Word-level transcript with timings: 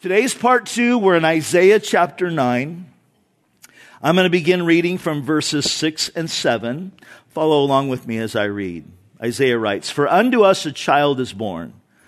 Today's 0.00 0.32
part 0.32 0.66
two, 0.66 0.96
we're 0.96 1.16
in 1.16 1.24
Isaiah 1.24 1.80
chapter 1.80 2.30
9. 2.30 2.86
I'm 4.00 4.14
going 4.14 4.26
to 4.26 4.30
begin 4.30 4.64
reading 4.64 4.96
from 4.96 5.24
verses 5.24 5.68
6 5.72 6.10
and 6.10 6.30
7. 6.30 6.92
Follow 7.30 7.64
along 7.64 7.88
with 7.88 8.06
me 8.06 8.18
as 8.18 8.36
I 8.36 8.44
read. 8.44 8.84
Isaiah 9.20 9.58
writes, 9.58 9.90
For 9.90 10.06
unto 10.06 10.44
us 10.44 10.64
a 10.64 10.70
child 10.70 11.18
is 11.18 11.32
born 11.32 11.72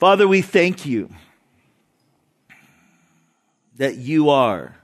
Father, 0.00 0.26
we 0.26 0.40
thank 0.40 0.86
you 0.86 1.10
that 3.76 3.96
you 3.96 4.30
are 4.30 4.78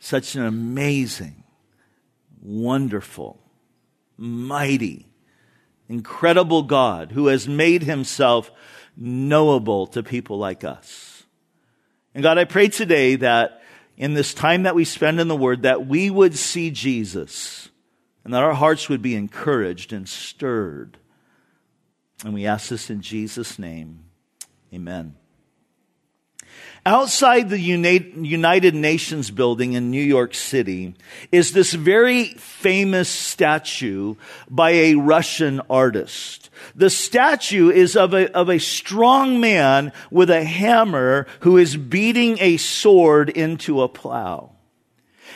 such 0.00 0.34
an 0.34 0.44
amazing, 0.44 1.44
wonderful, 2.42 3.40
mighty, 4.16 5.06
incredible 5.88 6.64
God 6.64 7.12
who 7.12 7.28
has 7.28 7.46
made 7.46 7.84
himself 7.84 8.50
knowable 8.96 9.86
to 9.86 10.02
people 10.02 10.38
like 10.38 10.64
us. 10.64 11.22
And 12.12 12.24
God, 12.24 12.36
I 12.36 12.46
pray 12.46 12.66
today 12.66 13.14
that 13.14 13.62
in 13.96 14.14
this 14.14 14.34
time 14.34 14.64
that 14.64 14.74
we 14.74 14.84
spend 14.84 15.20
in 15.20 15.28
the 15.28 15.36
Word, 15.36 15.62
that 15.62 15.86
we 15.86 16.10
would 16.10 16.34
see 16.34 16.72
Jesus 16.72 17.68
and 18.24 18.34
that 18.34 18.42
our 18.42 18.54
hearts 18.54 18.88
would 18.88 19.02
be 19.02 19.14
encouraged 19.14 19.92
and 19.92 20.08
stirred 20.08 20.98
and 22.24 22.34
we 22.34 22.46
ask 22.46 22.68
this 22.68 22.90
in 22.90 23.00
Jesus' 23.00 23.58
name. 23.58 24.04
Amen. 24.72 25.16
Outside 26.86 27.50
the 27.50 27.60
United 27.60 28.74
Nations 28.74 29.30
building 29.30 29.74
in 29.74 29.90
New 29.90 30.02
York 30.02 30.34
City 30.34 30.94
is 31.30 31.52
this 31.52 31.74
very 31.74 32.24
famous 32.24 33.10
statue 33.10 34.14
by 34.48 34.70
a 34.70 34.94
Russian 34.94 35.60
artist. 35.68 36.48
The 36.74 36.88
statue 36.88 37.68
is 37.68 37.96
of 37.96 38.14
a, 38.14 38.32
of 38.32 38.48
a 38.48 38.58
strong 38.58 39.40
man 39.40 39.92
with 40.10 40.30
a 40.30 40.44
hammer 40.44 41.26
who 41.40 41.58
is 41.58 41.76
beating 41.76 42.38
a 42.40 42.56
sword 42.56 43.28
into 43.28 43.82
a 43.82 43.88
plow. 43.88 44.52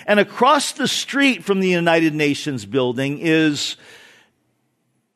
And 0.07 0.19
across 0.19 0.73
the 0.73 0.89
street 0.89 1.45
from 1.45 1.61
the 1.61 1.69
United 1.69 2.15
Nations 2.15 2.65
building 2.65 3.19
is 3.21 3.77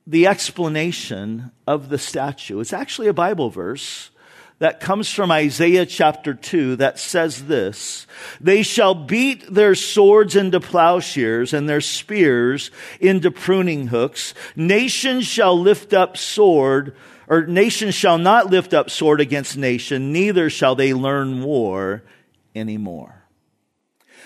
the 0.08 0.26
explanation 0.26 1.52
of 1.66 1.90
the 1.90 1.98
statue. 1.98 2.60
It's 2.60 2.72
actually 2.72 3.08
a 3.08 3.12
Bible 3.12 3.50
verse 3.50 4.10
that 4.58 4.80
comes 4.80 5.12
from 5.12 5.30
Isaiah 5.30 5.84
chapter 5.84 6.32
2 6.32 6.76
that 6.76 6.98
says 6.98 7.46
this 7.46 8.06
They 8.40 8.62
shall 8.62 8.94
beat 8.94 9.52
their 9.52 9.74
swords 9.74 10.34
into 10.34 10.60
plowshares 10.60 11.52
and 11.52 11.68
their 11.68 11.82
spears 11.82 12.70
into 13.00 13.30
pruning 13.30 13.88
hooks. 13.88 14.32
Nations 14.56 15.26
shall 15.26 15.60
lift 15.60 15.92
up 15.92 16.16
sword, 16.16 16.96
or 17.28 17.46
nation 17.46 17.90
shall 17.90 18.16
not 18.16 18.48
lift 18.48 18.72
up 18.72 18.88
sword 18.88 19.20
against 19.20 19.58
nation, 19.58 20.10
neither 20.10 20.48
shall 20.48 20.74
they 20.74 20.94
learn 20.94 21.42
war 21.42 22.02
anymore. 22.54 23.14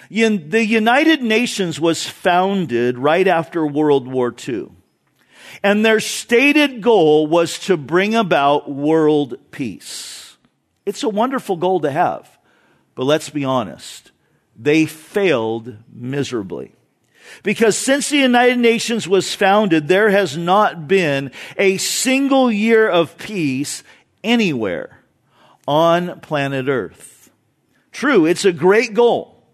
The 0.09 0.65
United 0.65 1.23
Nations 1.23 1.81
was 1.81 2.07
founded 2.07 2.99
right 2.99 3.27
after 3.27 3.67
World 3.67 4.07
War 4.07 4.33
II. 4.49 4.71
And 5.63 5.85
their 5.85 6.01
stated 6.01 6.81
goal 6.81 7.27
was 7.27 7.59
to 7.61 7.77
bring 7.77 8.15
about 8.15 8.71
world 8.71 9.37
peace. 9.51 10.37
It's 10.87 11.03
a 11.03 11.09
wonderful 11.09 11.57
goal 11.57 11.81
to 11.81 11.91
have, 11.91 12.39
but 12.95 13.05
let's 13.05 13.31
be 13.31 13.45
honest. 13.45 14.11
They 14.57 14.87
failed 14.87 15.77
miserably. 15.93 16.73
Because 17.43 17.77
since 17.77 18.11
the 18.11 18.19
United 18.19 18.59
Nations 18.59 19.09
was 19.09 19.35
founded, 19.35 19.89
there 19.89 20.11
has 20.11 20.37
not 20.37 20.87
been 20.87 21.31
a 21.57 21.79
single 21.79 22.51
year 22.51 22.89
of 22.89 23.17
peace 23.17 23.83
anywhere 24.23 25.03
on 25.67 26.21
planet 26.21 26.69
Earth. 26.69 27.31
True, 27.91 28.27
it's 28.27 28.45
a 28.45 28.53
great 28.53 28.95
goal, 28.95 29.45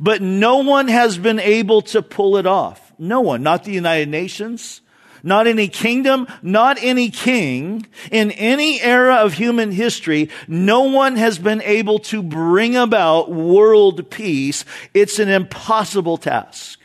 but 0.00 0.22
no 0.22 0.58
one 0.58 0.88
has 0.88 1.18
been 1.18 1.40
able 1.40 1.82
to 1.82 2.02
pull 2.02 2.36
it 2.36 2.46
off. 2.46 2.92
No 2.98 3.20
one, 3.20 3.42
not 3.42 3.64
the 3.64 3.72
United 3.72 4.08
Nations, 4.08 4.80
not 5.22 5.46
any 5.46 5.68
kingdom, 5.68 6.26
not 6.42 6.78
any 6.80 7.10
king. 7.10 7.86
In 8.10 8.30
any 8.32 8.80
era 8.80 9.16
of 9.16 9.34
human 9.34 9.72
history, 9.72 10.30
no 10.46 10.82
one 10.82 11.16
has 11.16 11.38
been 11.38 11.62
able 11.62 11.98
to 12.00 12.22
bring 12.22 12.76
about 12.76 13.30
world 13.30 14.10
peace. 14.10 14.64
It's 14.94 15.18
an 15.18 15.28
impossible 15.28 16.16
task. 16.16 16.80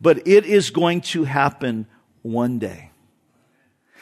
But 0.00 0.26
it 0.26 0.46
is 0.46 0.70
going 0.70 1.02
to 1.02 1.24
happen 1.24 1.86
one 2.22 2.58
day. 2.58 2.90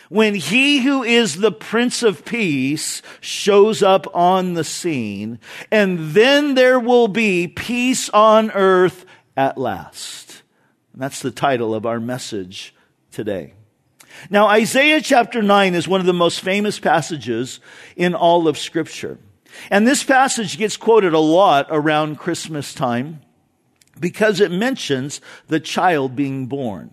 When 0.09 0.35
he 0.35 0.79
who 0.79 1.03
is 1.03 1.37
the 1.37 1.53
Prince 1.53 2.03
of 2.03 2.25
Peace 2.25 3.03
shows 3.21 3.83
up 3.83 4.07
on 4.15 4.55
the 4.55 4.65
scene, 4.65 5.39
and 5.71 6.13
then 6.13 6.55
there 6.55 6.81
will 6.81 7.09
be 7.09 7.47
peace 7.47 8.09
on 8.11 8.51
earth 8.53 9.05
at 9.37 9.59
last. 9.59 10.43
And 10.93 11.03
that's 11.03 11.21
the 11.21 11.31
title 11.31 11.75
of 11.75 11.85
our 11.85 12.01
message 12.01 12.75
today. 13.11 13.55
Now, 14.31 14.47
Isaiah 14.49 15.01
chapter 15.01 15.43
9 15.43 15.75
is 15.75 15.87
one 15.87 16.01
of 16.01 16.07
the 16.07 16.13
most 16.13 16.41
famous 16.41 16.79
passages 16.79 17.61
in 17.97 18.15
all 18.15 18.49
of 18.49 18.59
Scripture. 18.59 19.19
And 19.71 19.87
this 19.87 20.05
passage 20.05 20.59
gets 20.59 20.77
quoted 20.77 21.15
a 21.15 21.19
lot 21.19 21.67
around 21.71 22.19
Christmas 22.19 22.75
time 22.75 23.21
because 23.99 24.41
it 24.41 24.51
mentions 24.51 25.21
the 25.49 25.61
child 25.61 26.15
being 26.15 26.47
born. 26.47 26.91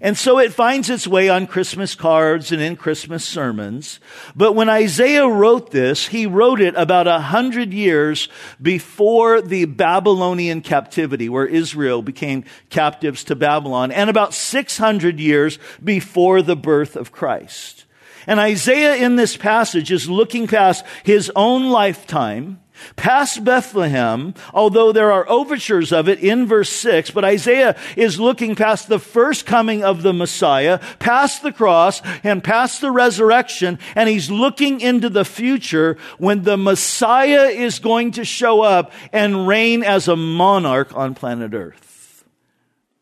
And 0.00 0.16
so 0.16 0.38
it 0.38 0.52
finds 0.52 0.90
its 0.90 1.06
way 1.06 1.28
on 1.28 1.46
Christmas 1.46 1.94
cards 1.94 2.52
and 2.52 2.60
in 2.60 2.76
Christmas 2.76 3.24
sermons. 3.24 4.00
But 4.34 4.54
when 4.54 4.68
Isaiah 4.68 5.28
wrote 5.28 5.70
this, 5.70 6.08
he 6.08 6.26
wrote 6.26 6.60
it 6.60 6.74
about 6.76 7.06
a 7.06 7.20
hundred 7.20 7.72
years 7.72 8.28
before 8.60 9.40
the 9.40 9.64
Babylonian 9.66 10.60
captivity, 10.60 11.28
where 11.28 11.46
Israel 11.46 12.02
became 12.02 12.44
captives 12.70 13.24
to 13.24 13.36
Babylon, 13.36 13.92
and 13.92 14.10
about 14.10 14.34
600 14.34 15.20
years 15.20 15.58
before 15.82 16.42
the 16.42 16.56
birth 16.56 16.96
of 16.96 17.12
Christ. 17.12 17.84
And 18.26 18.40
Isaiah 18.40 18.96
in 18.96 19.16
this 19.16 19.36
passage 19.36 19.92
is 19.92 20.08
looking 20.08 20.46
past 20.46 20.84
his 21.02 21.30
own 21.36 21.70
lifetime 21.70 22.60
Past 22.96 23.44
Bethlehem, 23.44 24.34
although 24.52 24.92
there 24.92 25.12
are 25.12 25.28
overtures 25.28 25.92
of 25.92 26.08
it 26.08 26.20
in 26.20 26.46
verse 26.46 26.70
6, 26.70 27.10
but 27.12 27.24
Isaiah 27.24 27.76
is 27.96 28.18
looking 28.18 28.54
past 28.54 28.88
the 28.88 28.98
first 28.98 29.46
coming 29.46 29.84
of 29.84 30.02
the 30.02 30.12
Messiah, 30.12 30.80
past 30.98 31.42
the 31.42 31.52
cross, 31.52 32.02
and 32.22 32.42
past 32.42 32.80
the 32.80 32.90
resurrection, 32.90 33.78
and 33.94 34.08
he's 34.08 34.30
looking 34.30 34.80
into 34.80 35.08
the 35.08 35.24
future 35.24 35.96
when 36.18 36.42
the 36.42 36.56
Messiah 36.56 37.46
is 37.46 37.78
going 37.78 38.12
to 38.12 38.24
show 38.24 38.62
up 38.62 38.92
and 39.12 39.46
reign 39.46 39.82
as 39.82 40.08
a 40.08 40.16
monarch 40.16 40.94
on 40.96 41.14
planet 41.14 41.54
Earth. 41.54 42.24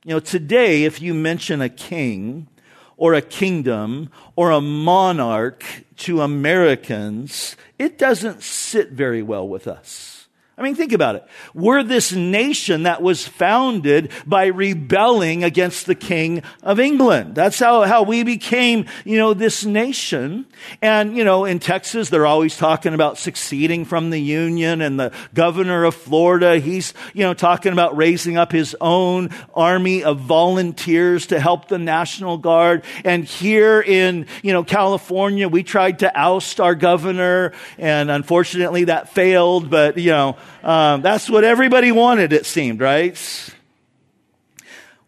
You 0.05 0.15
know, 0.15 0.21
today, 0.21 0.85
if 0.85 1.01
you 1.01 1.15
mention 1.15 1.61
a 1.61 1.69
king, 1.69 2.49
or 3.03 3.15
a 3.15 3.21
kingdom 3.21 4.09
or 4.37 4.53
a 4.53 4.61
monarch 4.61 5.65
to 5.97 6.21
Americans, 6.21 7.57
it 7.77 7.99
doesn't 7.99 8.45
sit 8.45 8.93
very 8.93 9.21
well 9.21 9.49
with 9.49 9.67
us. 9.67 10.22
I 10.59 10.63
mean, 10.63 10.75
think 10.75 10.93
about 10.93 11.17
it. 11.17 11.27
We're 11.55 11.83
this 11.83 12.13
nation 12.13 12.83
that 12.83 13.01
was 13.01 13.27
founded 13.27 14.13
by 14.27 14.47
rebelling 14.47 15.45
against 15.45 15.87
the 15.87 15.95
King 15.95 16.43
of 16.63 16.79
England. 16.79 17.35
That's 17.35 17.59
how, 17.59 17.83
how 17.85 18.03
we 18.03 18.23
became, 18.23 18.85
you 19.07 19.17
know, 19.17 19.33
this 19.33 19.65
nation. 19.65 20.45
And, 20.83 21.17
you 21.17 21.25
know, 21.25 21.47
in 21.47 21.59
Texas, 21.59 22.11
they're 22.11 22.27
always 22.27 22.59
talking 22.59 22.93
about 22.93 23.17
succeeding 23.17 23.87
from 23.87 24.11
the 24.11 24.19
Union 24.19 24.83
and 24.83 25.01
the 25.01 25.13
governor 25.33 25.85
of 25.85 25.95
Florida, 25.95 26.59
he's, 26.59 26.93
you 27.15 27.23
know, 27.23 27.33
talking 27.33 27.73
about 27.73 27.97
raising 27.97 28.37
up 28.37 28.53
his 28.53 28.77
own 28.79 29.31
army 29.55 30.05
of 30.05 30.21
volunteers 30.21 31.29
to 31.29 31.41
help 31.41 31.69
the 31.69 31.79
National 31.79 32.37
Guard. 32.37 32.85
And 33.07 33.25
here 33.25 33.81
in, 33.81 34.27
you 34.43 34.53
know, 34.53 34.65
California, 34.65 35.49
we 35.49 35.63
tried 35.63 36.01
to 36.01 36.13
oust 36.15 36.61
our 36.61 36.75
governor 36.75 37.55
and 37.79 38.11
unfortunately 38.11 38.85
that 38.85 39.09
failed, 39.09 39.71
but, 39.71 39.97
you 39.97 40.11
know, 40.11 40.37
um, 40.63 41.03
that's 41.03 41.29
what 41.29 41.45
everybody 41.45 41.93
wanted, 41.93 42.33
it 42.33 42.47
seemed, 42.47 42.81
right? 42.81 43.19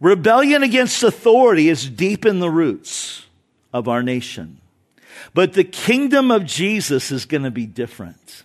Rebellion 0.01 0.63
against 0.63 1.03
authority 1.03 1.69
is 1.69 1.89
deep 1.89 2.27
in 2.27 2.41
the 2.41 2.51
roots 2.51 3.27
of 3.73 3.89
our 3.89 4.03
nation. 4.03 4.61
But 5.33 5.55
the 5.55 5.65
kingdom 5.65 6.31
of 6.31 6.45
Jesus 6.45 7.11
is 7.11 7.25
going 7.25 7.45
to 7.45 7.51
be 7.51 7.67
different. 7.67 8.45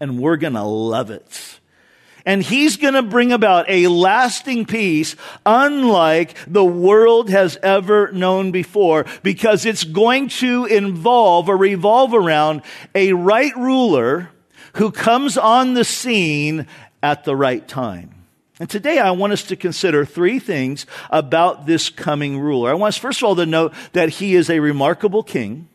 and 0.00 0.18
we're 0.18 0.36
going 0.36 0.54
to 0.54 0.62
love 0.62 1.10
it. 1.10 1.60
And 2.26 2.42
he's 2.42 2.76
going 2.76 2.94
to 2.94 3.02
bring 3.02 3.32
about 3.32 3.66
a 3.68 3.86
lasting 3.88 4.64
peace 4.66 5.14
unlike 5.44 6.36
the 6.46 6.64
world 6.64 7.30
has 7.30 7.56
ever 7.62 8.10
known 8.12 8.50
before 8.50 9.04
because 9.22 9.66
it's 9.66 9.84
going 9.84 10.28
to 10.28 10.64
involve 10.64 11.48
or 11.48 11.56
revolve 11.56 12.14
around 12.14 12.62
a 12.94 13.12
right 13.12 13.54
ruler 13.56 14.30
who 14.74 14.90
comes 14.90 15.36
on 15.36 15.74
the 15.74 15.84
scene 15.84 16.66
at 17.02 17.24
the 17.24 17.36
right 17.36 17.66
time. 17.66 18.10
And 18.60 18.70
today 18.70 18.98
I 18.98 19.10
want 19.10 19.32
us 19.32 19.42
to 19.44 19.56
consider 19.56 20.04
three 20.04 20.38
things 20.38 20.86
about 21.10 21.66
this 21.66 21.90
coming 21.90 22.38
ruler. 22.38 22.70
I 22.70 22.74
want 22.74 22.94
us 22.94 22.98
first 22.98 23.20
of 23.20 23.24
all 23.24 23.36
to 23.36 23.46
note 23.46 23.74
that 23.92 24.08
he 24.08 24.34
is 24.34 24.48
a 24.48 24.60
remarkable 24.60 25.22
king. 25.22 25.68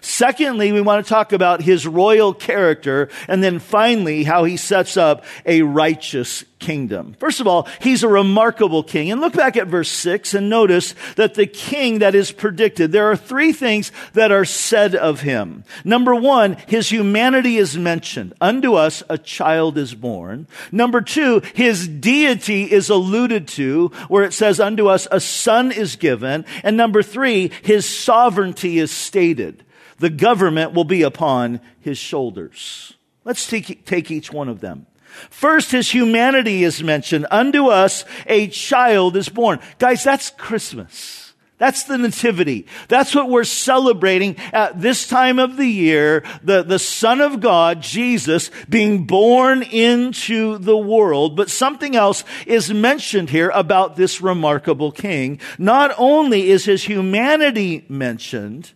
Secondly, 0.00 0.72
we 0.72 0.80
want 0.80 1.04
to 1.04 1.08
talk 1.08 1.32
about 1.32 1.60
his 1.60 1.86
royal 1.86 2.32
character. 2.32 3.10
And 3.28 3.42
then 3.42 3.58
finally, 3.58 4.24
how 4.24 4.44
he 4.44 4.56
sets 4.56 4.96
up 4.96 5.24
a 5.44 5.60
righteous 5.60 6.44
kingdom. 6.64 7.14
First 7.18 7.40
of 7.40 7.46
all, 7.46 7.68
he's 7.80 8.02
a 8.02 8.08
remarkable 8.08 8.82
king. 8.82 9.12
And 9.12 9.20
look 9.20 9.34
back 9.34 9.56
at 9.58 9.66
verse 9.66 9.90
6 9.90 10.32
and 10.32 10.48
notice 10.48 10.94
that 11.16 11.34
the 11.34 11.46
king 11.46 11.98
that 11.98 12.14
is 12.14 12.32
predicted, 12.32 12.90
there 12.90 13.10
are 13.10 13.16
three 13.16 13.52
things 13.52 13.92
that 14.14 14.32
are 14.32 14.46
said 14.46 14.94
of 14.94 15.20
him. 15.20 15.64
Number 15.84 16.14
one, 16.14 16.56
his 16.66 16.88
humanity 16.88 17.58
is 17.58 17.76
mentioned. 17.76 18.32
Unto 18.40 18.74
us 18.74 19.02
a 19.10 19.18
child 19.18 19.76
is 19.76 19.94
born. 19.94 20.48
Number 20.72 21.02
two, 21.02 21.42
his 21.52 21.86
deity 21.86 22.64
is 22.64 22.88
alluded 22.88 23.46
to, 23.48 23.88
where 24.08 24.24
it 24.24 24.32
says, 24.32 24.58
Unto 24.58 24.88
us 24.88 25.06
a 25.10 25.20
son 25.20 25.70
is 25.70 25.96
given. 25.96 26.46
And 26.62 26.78
number 26.78 27.02
three, 27.02 27.50
his 27.62 27.86
sovereignty 27.86 28.78
is 28.78 28.90
stated 28.90 29.64
the 29.98 30.10
government 30.10 30.72
will 30.72 30.84
be 30.84 31.02
upon 31.02 31.60
his 31.80 31.98
shoulders. 31.98 32.94
Let's 33.24 33.46
take, 33.46 33.84
take 33.84 34.10
each 34.10 34.32
one 34.32 34.48
of 34.48 34.60
them. 34.60 34.86
First, 35.30 35.72
his 35.72 35.90
humanity 35.90 36.64
is 36.64 36.82
mentioned. 36.82 37.26
Unto 37.30 37.66
us 37.66 38.04
a 38.26 38.48
child 38.48 39.16
is 39.16 39.28
born. 39.28 39.60
Guys, 39.78 40.04
that's 40.04 40.30
Christmas. 40.30 41.24
That's 41.56 41.84
the 41.84 41.96
nativity. 41.96 42.66
That's 42.88 43.14
what 43.14 43.30
we're 43.30 43.44
celebrating 43.44 44.36
at 44.52 44.80
this 44.80 45.06
time 45.06 45.38
of 45.38 45.56
the 45.56 45.66
year. 45.66 46.24
The, 46.42 46.64
the 46.64 46.80
Son 46.80 47.20
of 47.20 47.40
God, 47.40 47.80
Jesus, 47.80 48.50
being 48.68 49.06
born 49.06 49.62
into 49.62 50.58
the 50.58 50.76
world. 50.76 51.36
But 51.36 51.50
something 51.50 51.94
else 51.94 52.24
is 52.46 52.74
mentioned 52.74 53.30
here 53.30 53.50
about 53.54 53.94
this 53.94 54.20
remarkable 54.20 54.90
king. 54.90 55.40
Not 55.56 55.94
only 55.96 56.50
is 56.50 56.64
his 56.64 56.82
humanity 56.82 57.84
mentioned, 57.88 58.72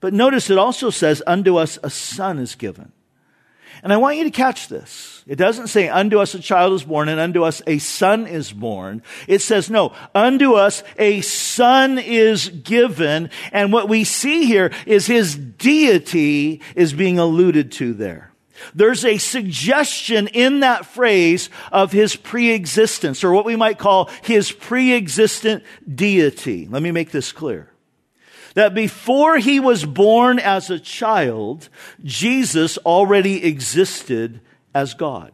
but 0.00 0.12
notice 0.12 0.50
it 0.50 0.58
also 0.58 0.90
says, 0.90 1.22
unto 1.26 1.56
us 1.56 1.78
a 1.82 1.90
son 1.90 2.38
is 2.38 2.54
given. 2.54 2.92
And 3.82 3.92
I 3.92 3.96
want 3.96 4.16
you 4.16 4.24
to 4.24 4.30
catch 4.30 4.68
this. 4.68 5.22
It 5.26 5.36
doesn't 5.36 5.68
say, 5.68 5.88
unto 5.88 6.18
us 6.18 6.34
a 6.34 6.38
child 6.38 6.72
is 6.72 6.84
born 6.84 7.08
and 7.08 7.20
unto 7.20 7.42
us 7.42 7.60
a 7.66 7.78
son 7.78 8.26
is 8.26 8.52
born. 8.52 9.02
It 9.26 9.42
says, 9.42 9.68
no, 9.68 9.94
unto 10.14 10.54
us 10.54 10.82
a 10.98 11.20
son 11.20 11.98
is 11.98 12.48
given. 12.48 13.30
And 13.52 13.72
what 13.72 13.88
we 13.88 14.04
see 14.04 14.46
here 14.46 14.72
is 14.86 15.06
his 15.06 15.36
deity 15.36 16.62
is 16.74 16.92
being 16.92 17.18
alluded 17.18 17.72
to 17.72 17.92
there. 17.92 18.32
There's 18.74 19.04
a 19.04 19.18
suggestion 19.18 20.28
in 20.28 20.60
that 20.60 20.86
phrase 20.86 21.48
of 21.70 21.92
his 21.92 22.16
preexistence, 22.16 23.22
or 23.22 23.32
what 23.32 23.44
we 23.44 23.54
might 23.54 23.78
call 23.78 24.10
his 24.22 24.50
preexistent 24.50 25.62
deity. 25.92 26.66
Let 26.66 26.82
me 26.82 26.90
make 26.90 27.10
this 27.10 27.32
clear 27.32 27.70
that 28.58 28.74
before 28.74 29.38
he 29.38 29.60
was 29.60 29.84
born 29.84 30.40
as 30.40 30.68
a 30.68 30.80
child, 30.80 31.68
Jesus 32.02 32.76
already 32.78 33.44
existed 33.44 34.40
as 34.74 34.94
God. 34.94 35.30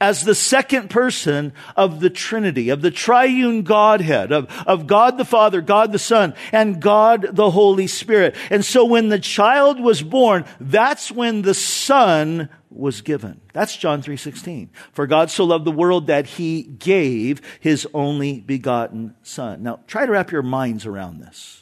As 0.00 0.24
the 0.24 0.34
second 0.34 0.90
person 0.90 1.52
of 1.76 2.00
the 2.00 2.10
Trinity, 2.10 2.70
of 2.70 2.82
the 2.82 2.90
triune 2.90 3.62
Godhead, 3.62 4.32
of, 4.32 4.50
of 4.66 4.88
God 4.88 5.18
the 5.18 5.24
Father, 5.24 5.60
God 5.60 5.92
the 5.92 6.00
Son, 6.00 6.34
and 6.50 6.82
God 6.82 7.28
the 7.30 7.52
Holy 7.52 7.86
Spirit. 7.86 8.34
And 8.50 8.64
so 8.64 8.84
when 8.84 9.08
the 9.08 9.20
child 9.20 9.78
was 9.78 10.02
born, 10.02 10.44
that's 10.58 11.12
when 11.12 11.42
the 11.42 11.54
Son 11.54 12.48
was 12.70 13.02
given. 13.02 13.40
That's 13.52 13.76
John 13.76 14.02
3:16. 14.02 14.70
For 14.90 15.06
God 15.06 15.30
so 15.30 15.44
loved 15.44 15.64
the 15.64 15.70
world 15.70 16.08
that 16.08 16.26
he 16.26 16.64
gave 16.64 17.40
his 17.60 17.86
only 17.94 18.40
begotten 18.40 19.14
son. 19.22 19.62
Now 19.62 19.78
try 19.86 20.06
to 20.06 20.10
wrap 20.10 20.32
your 20.32 20.42
minds 20.42 20.86
around 20.86 21.20
this. 21.20 21.57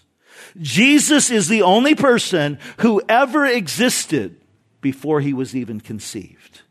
Jesus 0.61 1.31
is 1.31 1.49
the 1.49 1.62
only 1.62 1.94
person 1.94 2.58
who 2.79 3.03
ever 3.08 3.44
existed 3.47 4.41
before 4.81 5.20
he 5.20 5.32
was 5.32 5.55
even 5.55 5.81
conceived. 5.81 6.62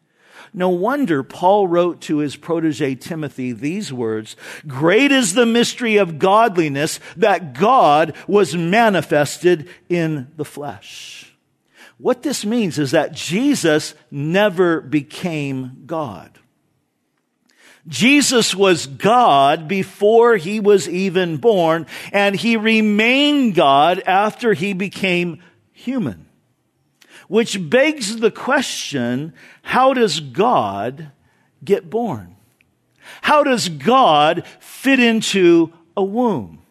No 0.54 0.70
wonder 0.70 1.22
Paul 1.22 1.68
wrote 1.68 2.00
to 2.02 2.20
his 2.20 2.38
protege 2.38 2.96
Timothy 2.96 3.52
these 3.52 3.92
words, 3.92 4.38
Great 4.66 5.12
is 5.12 5.34
the 5.34 5.46
mystery 5.46 5.98
of 5.98 6.18
godliness 6.18 7.02
that 7.18 7.54
God 7.54 8.16
was 8.26 8.56
manifested 8.56 9.68
in 9.90 10.32
the 10.38 10.46
flesh. 10.46 11.36
What 11.98 12.24
this 12.24 12.46
means 12.46 12.80
is 12.80 12.92
that 12.92 13.12
Jesus 13.12 13.96
never 14.10 14.80
became 14.80 15.84
God. 15.86 16.40
Jesus 17.88 18.56
was 18.56 18.88
God 18.88 19.68
before 19.68 20.38
he 20.38 20.60
was 20.60 20.90
even 20.90 21.38
born, 21.38 21.86
and 22.12 22.36
he 22.36 22.58
remained 22.58 23.56
God 23.56 24.02
after 24.06 24.54
he 24.54 24.74
became 24.74 25.42
human. 25.72 26.26
Which 27.28 27.70
begs 27.70 28.18
the 28.18 28.32
question, 28.32 29.34
how 29.62 29.94
does 29.94 30.20
God 30.20 31.12
get 31.64 31.90
born? 31.90 32.36
How 33.22 33.44
does 33.44 33.70
God 33.70 34.46
fit 34.60 35.00
into 35.00 35.72
a 35.96 36.04
womb? 36.04 36.62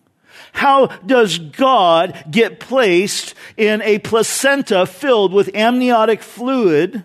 How 0.52 0.87
does 0.87 1.38
God 1.38 2.25
get 2.31 2.60
placed 2.60 3.34
in 3.56 3.82
a 3.82 3.99
placenta 3.99 4.87
filled 4.87 5.32
with 5.32 5.55
amniotic 5.55 6.22
fluid? 6.22 7.05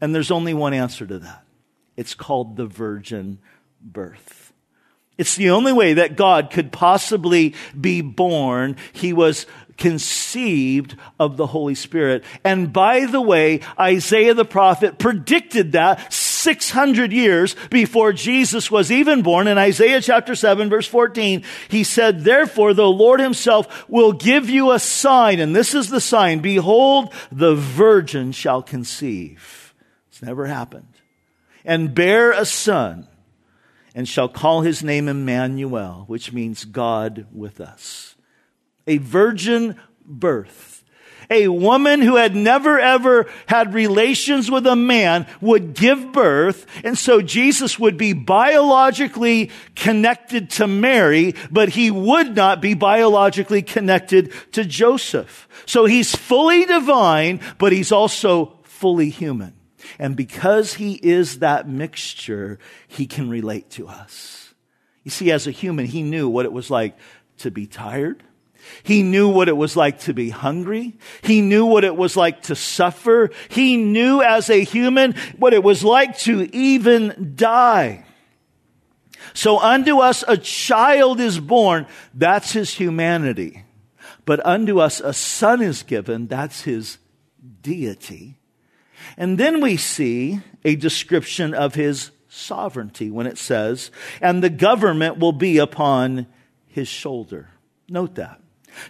And 0.00 0.14
there's 0.14 0.30
only 0.30 0.52
one 0.52 0.74
answer 0.74 1.06
to 1.06 1.18
that. 1.20 1.44
It's 1.96 2.14
called 2.14 2.56
the 2.56 2.66
virgin 2.66 3.38
birth. 3.80 4.52
It's 5.18 5.36
the 5.36 5.50
only 5.50 5.72
way 5.72 5.94
that 5.94 6.16
God 6.16 6.50
could 6.50 6.72
possibly 6.72 7.54
be 7.78 8.00
born. 8.00 8.76
He 8.92 9.12
was 9.12 9.46
conceived 9.76 10.96
of 11.18 11.36
the 11.36 11.46
Holy 11.46 11.74
Spirit. 11.74 12.24
And 12.44 12.72
by 12.72 13.06
the 13.06 13.20
way, 13.20 13.60
Isaiah 13.78 14.34
the 14.34 14.44
prophet 14.44 14.98
predicted 14.98 15.72
that 15.72 16.12
600 16.12 17.12
years 17.12 17.56
before 17.70 18.12
Jesus 18.12 18.70
was 18.70 18.90
even 18.90 19.22
born. 19.22 19.48
In 19.48 19.58
Isaiah 19.58 20.00
chapter 20.00 20.34
7 20.34 20.70
verse 20.70 20.86
14, 20.86 21.44
he 21.68 21.84
said, 21.84 22.24
Therefore 22.24 22.74
the 22.74 22.88
Lord 22.88 23.20
himself 23.20 23.88
will 23.88 24.12
give 24.12 24.48
you 24.48 24.72
a 24.72 24.78
sign. 24.78 25.40
And 25.40 25.54
this 25.54 25.74
is 25.74 25.90
the 25.90 26.00
sign. 26.00 26.40
Behold, 26.40 27.12
the 27.30 27.54
virgin 27.54 28.32
shall 28.32 28.62
conceive. 28.62 29.74
It's 30.08 30.22
never 30.22 30.46
happened 30.46 30.91
and 31.64 31.94
bear 31.94 32.32
a 32.32 32.44
son 32.44 33.08
and 33.94 34.08
shall 34.08 34.28
call 34.28 34.62
his 34.62 34.82
name 34.82 35.08
Emmanuel, 35.08 36.04
which 36.06 36.32
means 36.32 36.64
God 36.64 37.26
with 37.32 37.60
us. 37.60 38.16
A 38.86 38.98
virgin 38.98 39.76
birth. 40.04 40.84
A 41.30 41.48
woman 41.48 42.02
who 42.02 42.16
had 42.16 42.34
never 42.34 42.78
ever 42.78 43.26
had 43.46 43.72
relations 43.72 44.50
with 44.50 44.66
a 44.66 44.76
man 44.76 45.26
would 45.40 45.72
give 45.72 46.12
birth. 46.12 46.66
And 46.84 46.98
so 46.98 47.22
Jesus 47.22 47.78
would 47.78 47.96
be 47.96 48.12
biologically 48.12 49.50
connected 49.74 50.50
to 50.50 50.66
Mary, 50.66 51.34
but 51.50 51.70
he 51.70 51.90
would 51.90 52.34
not 52.34 52.60
be 52.60 52.74
biologically 52.74 53.62
connected 53.62 54.32
to 54.52 54.64
Joseph. 54.64 55.48
So 55.64 55.86
he's 55.86 56.14
fully 56.14 56.66
divine, 56.66 57.40
but 57.56 57.72
he's 57.72 57.92
also 57.92 58.58
fully 58.64 59.08
human. 59.08 59.54
And 59.98 60.16
because 60.16 60.74
he 60.74 60.94
is 60.94 61.40
that 61.40 61.68
mixture, 61.68 62.58
he 62.88 63.06
can 63.06 63.28
relate 63.28 63.70
to 63.70 63.88
us. 63.88 64.54
You 65.04 65.10
see, 65.10 65.30
as 65.30 65.46
a 65.46 65.50
human, 65.50 65.86
he 65.86 66.02
knew 66.02 66.28
what 66.28 66.46
it 66.46 66.52
was 66.52 66.70
like 66.70 66.96
to 67.38 67.50
be 67.50 67.66
tired. 67.66 68.22
He 68.82 69.02
knew 69.02 69.28
what 69.28 69.48
it 69.48 69.56
was 69.56 69.76
like 69.76 70.00
to 70.00 70.14
be 70.14 70.30
hungry. 70.30 70.96
He 71.22 71.40
knew 71.40 71.66
what 71.66 71.84
it 71.84 71.96
was 71.96 72.16
like 72.16 72.42
to 72.42 72.54
suffer. 72.54 73.30
He 73.48 73.76
knew 73.76 74.22
as 74.22 74.50
a 74.50 74.62
human 74.62 75.14
what 75.36 75.52
it 75.52 75.62
was 75.62 75.82
like 75.82 76.18
to 76.20 76.48
even 76.54 77.34
die. 77.34 78.04
So 79.34 79.58
unto 79.58 79.98
us 79.98 80.24
a 80.26 80.36
child 80.36 81.20
is 81.20 81.40
born. 81.40 81.86
That's 82.14 82.52
his 82.52 82.70
humanity. 82.70 83.64
But 84.24 84.44
unto 84.46 84.78
us 84.78 85.00
a 85.00 85.12
son 85.12 85.62
is 85.62 85.82
given. 85.82 86.28
That's 86.28 86.62
his 86.62 86.98
deity. 87.62 88.38
And 89.16 89.38
then 89.38 89.60
we 89.60 89.76
see 89.76 90.40
a 90.64 90.76
description 90.76 91.54
of 91.54 91.74
his 91.74 92.10
sovereignty 92.28 93.10
when 93.10 93.26
it 93.26 93.38
says, 93.38 93.90
and 94.20 94.42
the 94.42 94.50
government 94.50 95.18
will 95.18 95.32
be 95.32 95.58
upon 95.58 96.26
his 96.66 96.88
shoulder. 96.88 97.48
Note 97.88 98.14
that. 98.14 98.40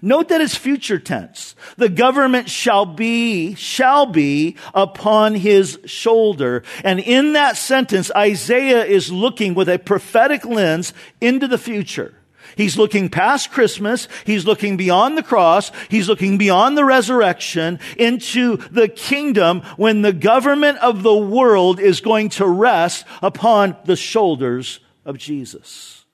Note 0.01 0.29
that 0.29 0.41
it's 0.41 0.55
future 0.55 0.99
tense. 0.99 1.57
The 1.77 1.89
government 1.89 2.49
shall 2.49 2.87
be, 2.87 3.55
shall 3.55 4.07
be 4.07 4.57
upon 4.75 5.35
his 5.35 5.79
shoulder. 5.87 6.63
And 6.85 7.01
in 7.01 7.33
that 7.33 7.57
sentence, 7.57 8.11
Isaiah 8.17 8.85
is 8.85 9.11
looking 9.11 9.55
with 9.55 9.69
a 9.69 9.79
prophetic 9.79 10.45
lens 10.45 10.95
into 11.21 11.49
the 11.49 11.59
future. 11.59 12.15
He's 12.57 12.77
looking 12.77 13.09
past 13.09 13.51
Christmas. 13.51 14.09
He's 14.25 14.45
looking 14.45 14.77
beyond 14.77 15.17
the 15.17 15.23
cross. 15.23 15.73
He's 15.89 16.09
looking 16.09 16.39
beyond 16.39 16.77
the 16.77 16.85
resurrection 16.85 17.79
into 17.97 18.57
the 18.71 18.89
kingdom 18.89 19.63
when 19.77 20.03
the 20.03 20.13
government 20.13 20.79
of 20.79 21.03
the 21.03 21.17
world 21.17 21.81
is 21.81 22.01
going 22.01 22.29
to 22.31 22.47
rest 22.47 23.05
upon 23.23 23.77
the 23.85 23.97
shoulders 23.97 24.81
of 25.05 25.19
Jesus. 25.19 26.05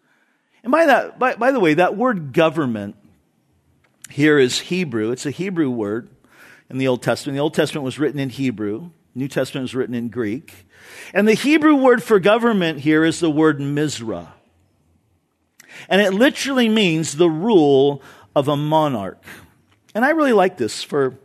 And 0.62 0.73
by 0.73 0.87
that, 0.87 1.18
by, 1.18 1.35
by 1.37 1.52
the 1.52 1.61
way, 1.61 1.75
that 1.75 1.97
word 1.97 2.33
government 2.33 2.97
here 4.11 4.38
is 4.38 4.59
Hebrew. 4.59 5.11
It's 5.12 5.26
a 5.26 5.30
Hebrew 5.30 5.71
word 5.71 6.09
in 6.71 6.78
the 6.78 6.88
Old 6.88 7.02
Testament. 7.02 7.37
The 7.37 7.42
Old 7.42 7.54
Testament 7.54 7.85
was 7.85 7.99
written 7.99 8.21
in 8.21 8.30
Hebrew. 8.30 8.90
New 9.14 9.28
Testament 9.28 9.64
was 9.64 9.75
written 9.75 9.95
in 9.95 10.09
Greek. 10.09 10.66
And 11.12 11.26
the 11.26 11.35
Hebrew 11.35 11.75
word 11.75 12.02
for 12.02 12.21
government 12.21 12.80
here 12.80 13.04
is 13.04 13.21
the 13.21 13.30
word 13.30 13.59
Mizra. 13.59 14.28
And 15.88 16.00
it 16.00 16.12
literally 16.12 16.68
means 16.68 17.16
the 17.16 17.30
rule 17.30 18.02
of 18.35 18.49
a 18.49 18.56
monarch. 18.56 19.23
And 19.94 20.04
I 20.04 20.11
really 20.11 20.32
like 20.32 20.56
this 20.56 20.82
for 20.82 21.18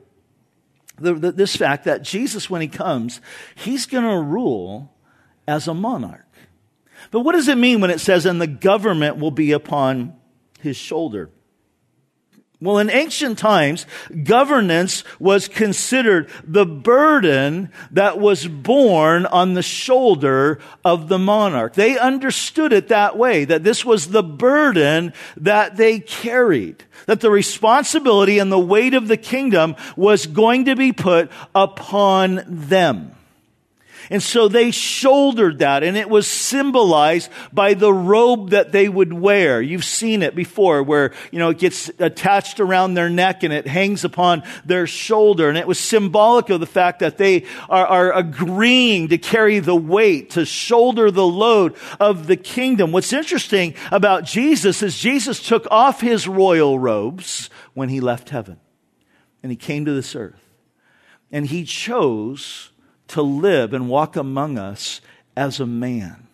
the, 0.97 1.13
the, 1.13 1.31
this 1.31 1.55
fact 1.55 1.85
that 1.85 2.03
Jesus, 2.03 2.49
when 2.49 2.61
he 2.61 2.67
comes, 2.67 3.21
he's 3.55 3.85
going 3.85 4.03
to 4.03 4.21
rule 4.21 4.93
as 5.47 5.67
a 5.67 5.73
monarch. 5.73 6.25
But 7.11 7.21
what 7.21 7.33
does 7.33 7.47
it 7.47 7.57
mean 7.57 7.81
when 7.81 7.91
it 7.91 7.99
says, 7.99 8.25
and 8.25 8.41
the 8.41 8.47
government 8.47 9.17
will 9.17 9.31
be 9.31 9.51
upon 9.51 10.15
his 10.59 10.77
shoulder? 10.77 11.29
Well, 12.63 12.77
in 12.77 12.89
ancient 12.89 13.37
times, 13.37 13.85
governance 14.23 15.03
was 15.19 15.49
considered 15.49 16.29
the 16.45 16.65
burden 16.65 17.69
that 17.91 18.19
was 18.19 18.47
borne 18.47 19.25
on 19.25 19.53
the 19.53 19.61
shoulder 19.61 20.59
of 20.85 21.09
the 21.09 21.19
monarch. 21.19 21.73
They 21.73 21.99
understood 21.99 22.71
it 22.71 22.87
that 22.87 23.17
way, 23.17 23.43
that 23.43 23.65
this 23.65 23.83
was 23.83 24.07
the 24.07 24.23
burden 24.23 25.11
that 25.35 25.75
they 25.75 25.99
carried, 25.99 26.85
that 27.05 27.19
the 27.19 27.29
responsibility 27.29 28.39
and 28.39 28.49
the 28.49 28.57
weight 28.57 28.93
of 28.93 29.09
the 29.09 29.17
kingdom 29.17 29.75
was 29.97 30.25
going 30.25 30.63
to 30.63 30.77
be 30.77 30.93
put 30.93 31.29
upon 31.53 32.43
them. 32.47 33.13
And 34.09 34.21
so 34.21 34.47
they 34.47 34.71
shouldered 34.71 35.59
that 35.59 35.83
and 35.83 35.95
it 35.95 36.09
was 36.09 36.27
symbolized 36.27 37.29
by 37.51 37.73
the 37.73 37.93
robe 37.93 38.49
that 38.49 38.71
they 38.71 38.89
would 38.89 39.13
wear. 39.13 39.61
You've 39.61 39.85
seen 39.85 40.21
it 40.21 40.35
before 40.35 40.83
where, 40.83 41.13
you 41.31 41.39
know, 41.39 41.49
it 41.49 41.59
gets 41.59 41.89
attached 41.99 42.59
around 42.59 42.93
their 42.93 43.09
neck 43.09 43.43
and 43.43 43.53
it 43.53 43.67
hangs 43.67 44.03
upon 44.03 44.43
their 44.65 44.87
shoulder. 44.87 45.49
And 45.49 45.57
it 45.57 45.67
was 45.67 45.79
symbolic 45.79 46.49
of 46.49 46.59
the 46.59 46.65
fact 46.65 46.99
that 46.99 47.17
they 47.17 47.45
are, 47.69 47.85
are 47.85 48.13
agreeing 48.13 49.09
to 49.09 49.17
carry 49.17 49.59
the 49.59 49.75
weight, 49.75 50.31
to 50.31 50.45
shoulder 50.45 51.11
the 51.11 51.25
load 51.25 51.75
of 51.99 52.27
the 52.27 52.37
kingdom. 52.37 52.91
What's 52.91 53.13
interesting 53.13 53.75
about 53.91 54.25
Jesus 54.25 54.83
is 54.83 54.97
Jesus 54.97 55.45
took 55.45 55.67
off 55.71 56.01
his 56.01 56.27
royal 56.27 56.77
robes 56.79 57.49
when 57.73 57.89
he 57.89 57.99
left 58.01 58.29
heaven 58.29 58.59
and 59.41 59.51
he 59.51 59.55
came 59.55 59.85
to 59.85 59.93
this 59.93 60.15
earth 60.15 60.43
and 61.31 61.47
he 61.47 61.63
chose 61.63 62.69
to 63.13 63.21
live 63.21 63.73
and 63.73 63.89
walk 63.89 64.15
among 64.15 64.57
us 64.57 65.01
as 65.35 65.59
a 65.59 65.65
man. 65.65 66.27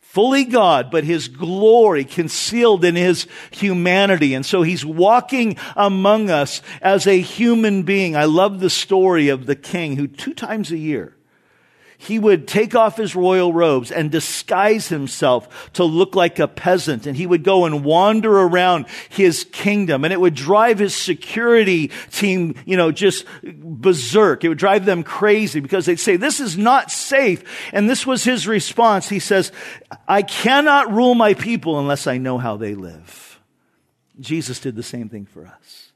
Fully 0.00 0.42
God, 0.42 0.90
but 0.90 1.04
his 1.04 1.28
glory 1.28 2.04
concealed 2.04 2.84
in 2.84 2.96
his 2.96 3.28
humanity. 3.52 4.34
And 4.34 4.44
so 4.44 4.62
he's 4.62 4.84
walking 4.84 5.56
among 5.76 6.30
us 6.30 6.62
as 6.82 7.06
a 7.06 7.20
human 7.20 7.84
being. 7.84 8.16
I 8.16 8.24
love 8.24 8.58
the 8.58 8.70
story 8.70 9.28
of 9.28 9.46
the 9.46 9.54
king 9.54 9.96
who 9.96 10.08
two 10.08 10.34
times 10.34 10.72
a 10.72 10.76
year 10.76 11.16
he 12.02 12.18
would 12.18 12.48
take 12.48 12.74
off 12.74 12.96
his 12.96 13.14
royal 13.14 13.52
robes 13.52 13.92
and 13.92 14.10
disguise 14.10 14.88
himself 14.88 15.70
to 15.74 15.84
look 15.84 16.14
like 16.14 16.38
a 16.38 16.48
peasant. 16.48 17.06
And 17.06 17.14
he 17.14 17.26
would 17.26 17.44
go 17.44 17.66
and 17.66 17.84
wander 17.84 18.40
around 18.40 18.86
his 19.10 19.44
kingdom. 19.52 20.02
And 20.02 20.12
it 20.12 20.18
would 20.18 20.34
drive 20.34 20.78
his 20.78 20.96
security 20.96 21.88
team, 22.10 22.54
you 22.64 22.78
know, 22.78 22.90
just 22.90 23.26
berserk. 23.42 24.44
It 24.44 24.48
would 24.48 24.56
drive 24.56 24.86
them 24.86 25.02
crazy 25.02 25.60
because 25.60 25.84
they'd 25.84 26.00
say, 26.00 26.16
this 26.16 26.40
is 26.40 26.56
not 26.56 26.90
safe. 26.90 27.44
And 27.70 27.88
this 27.88 28.06
was 28.06 28.24
his 28.24 28.48
response. 28.48 29.10
He 29.10 29.18
says, 29.18 29.52
I 30.08 30.22
cannot 30.22 30.90
rule 30.90 31.14
my 31.14 31.34
people 31.34 31.78
unless 31.78 32.06
I 32.06 32.16
know 32.16 32.38
how 32.38 32.56
they 32.56 32.74
live. 32.74 33.38
Jesus 34.18 34.58
did 34.58 34.74
the 34.74 34.82
same 34.82 35.10
thing 35.10 35.26
for 35.26 35.46
us. 35.46 35.92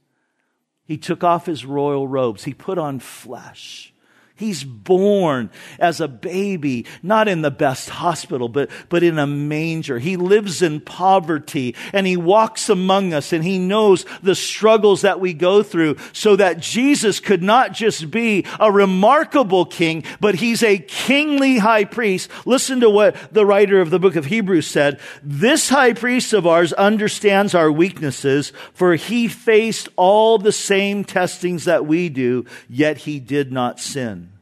He 0.84 0.98
took 0.98 1.24
off 1.24 1.46
his 1.46 1.64
royal 1.64 2.06
robes. 2.06 2.44
He 2.44 2.52
put 2.52 2.76
on 2.76 2.98
flesh. 2.98 3.93
He's 4.36 4.64
born 4.64 5.50
as 5.78 6.00
a 6.00 6.08
baby, 6.08 6.86
not 7.04 7.28
in 7.28 7.42
the 7.42 7.52
best 7.52 7.88
hospital, 7.88 8.48
but, 8.48 8.68
but 8.88 9.04
in 9.04 9.16
a 9.16 9.28
manger. 9.28 10.00
He 10.00 10.16
lives 10.16 10.60
in 10.60 10.80
poverty 10.80 11.76
and 11.92 12.04
he 12.04 12.16
walks 12.16 12.68
among 12.68 13.14
us 13.14 13.32
and 13.32 13.44
he 13.44 13.60
knows 13.60 14.04
the 14.24 14.34
struggles 14.34 15.02
that 15.02 15.20
we 15.20 15.34
go 15.34 15.62
through 15.62 15.98
so 16.12 16.34
that 16.34 16.58
Jesus 16.58 17.20
could 17.20 17.44
not 17.44 17.74
just 17.74 18.10
be 18.10 18.44
a 18.58 18.72
remarkable 18.72 19.64
king, 19.64 20.02
but 20.18 20.34
he's 20.34 20.64
a 20.64 20.78
kingly 20.78 21.58
high 21.58 21.84
priest. 21.84 22.28
Listen 22.44 22.80
to 22.80 22.90
what 22.90 23.14
the 23.32 23.46
writer 23.46 23.80
of 23.80 23.90
the 23.90 24.00
book 24.00 24.16
of 24.16 24.26
Hebrews 24.26 24.66
said. 24.66 24.98
This 25.22 25.68
high 25.68 25.92
priest 25.92 26.32
of 26.32 26.44
ours 26.44 26.72
understands 26.72 27.54
our 27.54 27.70
weaknesses 27.70 28.52
for 28.72 28.96
he 28.96 29.28
faced 29.28 29.88
all 29.94 30.38
the 30.38 30.50
same 30.50 31.04
testings 31.04 31.66
that 31.66 31.86
we 31.86 32.08
do, 32.08 32.46
yet 32.68 32.98
he 32.98 33.20
did 33.20 33.52
not 33.52 33.78
sin. 33.78 34.33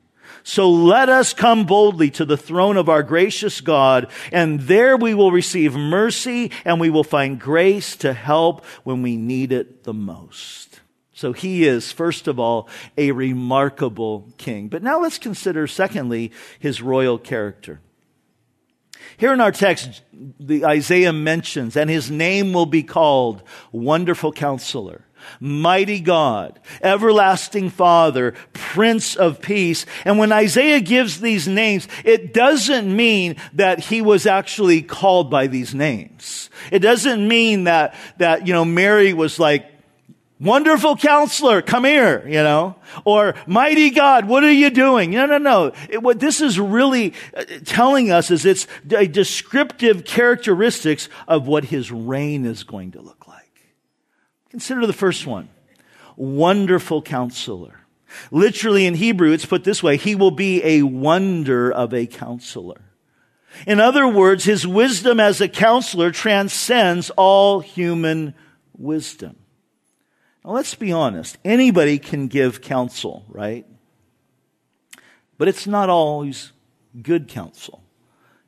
So 0.45 0.71
let 0.71 1.09
us 1.09 1.33
come 1.33 1.67
boldly 1.67 2.11
to 2.13 2.25
the 2.25 2.37
throne 2.37 2.77
of 2.77 2.89
our 2.89 3.03
gracious 3.03 3.61
God, 3.61 4.11
and 4.33 4.61
there 4.61 4.97
we 4.97 5.15
will 5.15 5.31
receive 5.31 5.75
mercy 5.75 6.51
and 6.65 6.81
we 6.81 6.91
will 6.91 7.05
find 7.05 7.41
grace 7.41 7.97
to 7.97 8.13
help 8.13 8.65
when 8.85 9.03
we 9.03 9.17
need 9.17 9.53
it 9.53 9.85
the 9.85 9.95
most. 9.95 10.81
So 11.15 11.33
he 11.33 11.65
is, 11.65 11.93
first 11.93 12.27
of 12.27 12.41
all, 12.41 12.69
a 12.99 13.13
remarkable 13.13 14.29
king. 14.39 14.69
But 14.69 14.83
now 14.83 15.01
let's 15.01 15.19
consider, 15.19 15.69
secondly, 15.69 16.33
his 16.59 16.83
royal 16.83 17.19
character. 17.19 17.81
Here 19.17 19.33
in 19.33 19.41
our 19.41 19.53
text, 19.53 20.03
the 20.13 20.65
Isaiah 20.65 21.13
mentions, 21.13 21.77
and 21.77 21.89
his 21.89 22.11
name 22.11 22.53
will 22.53 22.67
be 22.67 22.83
called 22.83 23.43
Wonderful 23.73 24.33
Counselor 24.33 25.05
mighty 25.41 26.01
God, 26.01 26.59
everlasting 26.83 27.71
Father, 27.71 28.35
Prince 28.53 29.17
of 29.17 29.41
Peace. 29.41 29.87
And 30.05 30.19
when 30.19 30.33
Isaiah 30.33 30.81
gives 30.81 31.21
these 31.21 31.49
names, 31.49 31.89
it 32.05 32.35
doesn't 32.35 32.95
mean 32.95 33.37
that 33.55 33.81
he 33.81 34.03
was 34.03 34.27
actually 34.27 34.83
called 34.83 35.31
by 35.31 35.47
these 35.47 35.75
names. 35.75 36.51
It 36.71 36.81
doesn't 36.81 37.27
mean 37.27 37.65
that, 37.65 37.95
that, 38.19 38.47
you 38.47 38.53
know, 38.53 38.65
Mary 38.65 39.13
was 39.13 39.39
like, 39.39 39.72
Wonderful 40.43 40.97
counselor, 40.97 41.63
come 41.63 41.85
here, 41.85 42.27
you 42.27 42.43
know, 42.43 42.75
or 43.05 43.37
mighty 43.47 43.91
God, 43.91 44.27
what 44.27 44.43
are 44.43 44.51
you 44.51 44.71
doing? 44.71 45.13
No, 45.13 45.27
no, 45.27 45.39
no. 45.39 45.73
It, 45.89 46.03
what 46.03 46.19
this 46.19 46.41
is 46.41 46.59
really 46.59 47.15
uh, 47.33 47.45
telling 47.65 48.11
us 48.11 48.33
is 48.33 48.45
it's 48.45 48.67
a 48.91 49.07
descriptive 49.07 50.05
characteristics 50.05 51.09
of 51.29 51.47
what 51.47 51.67
his 51.67 51.93
reign 51.93 52.45
is 52.45 52.65
going 52.65 52.91
to 52.93 53.01
look 53.01 53.29
like. 53.29 53.53
Consider 54.51 54.85
the 54.85 54.93
first 54.93 55.29
one. 55.29 55.49
Wonderful 56.17 57.03
counselor. 57.03 57.79
Literally 58.33 58.87
in 58.87 58.95
Hebrew, 58.95 59.31
it's 59.31 59.47
put 59.47 59.63
this 59.63 59.81
way. 59.81 59.97
He 59.97 60.17
will 60.17 60.33
be 60.33 60.61
a 60.65 60.83
wonder 60.83 61.71
of 61.71 61.95
a 61.95 62.07
counselor. 62.07 62.81
In 63.65 63.79
other 63.79 64.09
words, 64.09 64.43
his 64.43 64.67
wisdom 64.67 65.21
as 65.21 65.41
a 65.41 65.49
counselor 65.49 66.11
transcends 66.11 67.11
all 67.11 67.61
human 67.61 68.35
wisdom. 68.77 69.37
Now 70.45 70.53
let's 70.53 70.75
be 70.75 70.93
honest. 70.93 71.39
Anybody 71.45 71.99
can 71.99 72.29
give 72.29 72.61
counsel, 72.61 73.25
right? 73.29 73.67
But 75.39 75.49
it's 75.49 75.67
not 75.67 75.89
always 75.89 76.53
good 77.01 77.29
counsel. 77.29 77.83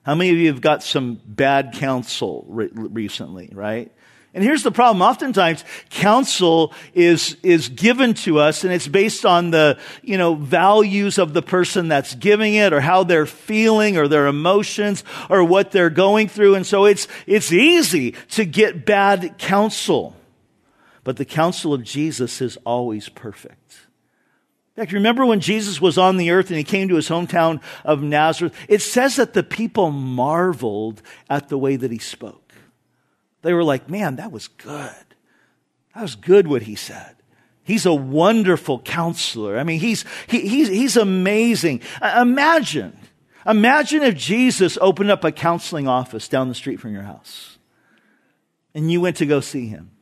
How 0.02 0.14
many 0.14 0.30
of 0.30 0.36
you 0.36 0.48
have 0.48 0.60
got 0.60 0.82
some 0.82 1.20
bad 1.24 1.72
counsel 1.74 2.44
re- 2.48 2.68
recently, 2.72 3.50
right? 3.52 3.90
And 4.34 4.42
here's 4.42 4.64
the 4.64 4.72
problem. 4.72 5.00
Oftentimes, 5.00 5.64
counsel 5.90 6.74
is, 6.92 7.36
is 7.44 7.68
given 7.68 8.14
to 8.14 8.40
us 8.40 8.64
and 8.64 8.72
it's 8.72 8.88
based 8.88 9.24
on 9.24 9.52
the, 9.52 9.78
you 10.02 10.18
know, 10.18 10.34
values 10.34 11.18
of 11.18 11.32
the 11.32 11.40
person 11.40 11.86
that's 11.86 12.16
giving 12.16 12.54
it 12.54 12.72
or 12.72 12.80
how 12.80 13.04
they're 13.04 13.26
feeling 13.26 13.96
or 13.96 14.08
their 14.08 14.26
emotions 14.26 15.04
or 15.30 15.44
what 15.44 15.70
they're 15.70 15.88
going 15.88 16.26
through. 16.26 16.56
And 16.56 16.66
so 16.66 16.84
it's, 16.84 17.06
it's 17.28 17.52
easy 17.52 18.16
to 18.32 18.44
get 18.44 18.84
bad 18.84 19.38
counsel. 19.38 20.16
But 21.04 21.18
the 21.18 21.26
counsel 21.26 21.74
of 21.74 21.84
Jesus 21.84 22.40
is 22.40 22.56
always 22.64 23.10
perfect. 23.10 23.76
In 24.76 24.82
fact, 24.82 24.92
remember 24.92 25.24
when 25.24 25.38
Jesus 25.38 25.80
was 25.80 25.98
on 25.98 26.16
the 26.16 26.30
earth 26.30 26.48
and 26.48 26.56
he 26.56 26.64
came 26.64 26.88
to 26.88 26.96
his 26.96 27.08
hometown 27.08 27.62
of 27.84 28.02
Nazareth? 28.02 28.54
It 28.68 28.82
says 28.82 29.16
that 29.16 29.34
the 29.34 29.44
people 29.44 29.90
marveled 29.92 31.00
at 31.30 31.48
the 31.48 31.58
way 31.58 31.76
that 31.76 31.92
he 31.92 31.98
spoke. 31.98 32.54
They 33.42 33.52
were 33.52 33.62
like, 33.62 33.88
man, 33.88 34.16
that 34.16 34.32
was 34.32 34.48
good. 34.48 35.04
That 35.94 36.02
was 36.02 36.16
good 36.16 36.48
what 36.48 36.62
he 36.62 36.74
said. 36.74 37.14
He's 37.62 37.86
a 37.86 37.94
wonderful 37.94 38.80
counselor. 38.80 39.58
I 39.58 39.64
mean, 39.64 39.78
he's, 39.78 40.04
he, 40.26 40.40
he's, 40.40 40.68
he's 40.68 40.96
amazing. 40.96 41.80
Imagine, 42.02 42.98
imagine 43.46 44.02
if 44.02 44.16
Jesus 44.16 44.76
opened 44.80 45.10
up 45.10 45.22
a 45.22 45.30
counseling 45.30 45.86
office 45.86 46.26
down 46.26 46.48
the 46.48 46.54
street 46.54 46.80
from 46.80 46.92
your 46.92 47.02
house 47.02 47.58
and 48.74 48.90
you 48.90 49.00
went 49.00 49.18
to 49.18 49.26
go 49.26 49.40
see 49.40 49.68
him 49.68 49.93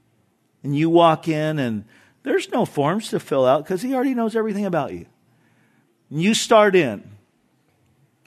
and 0.63 0.77
you 0.77 0.91
walk 0.91 1.29
in 1.29 1.59
and 1.59 1.85
there's 2.23 2.51
no 2.51 2.65
forms 2.65 3.09
to 3.09 3.21
fill 3.21 3.45
out 3.45 3.65
because 3.65 3.83
he 3.83 3.95
already 3.95 4.15
knows 4.15 4.37
everything 4.37 4.67
about 4.67 4.93
you. 4.93 5.07
And 6.11 6.21
you 6.23 6.35
start 6.35 6.77
in. 6.77 7.11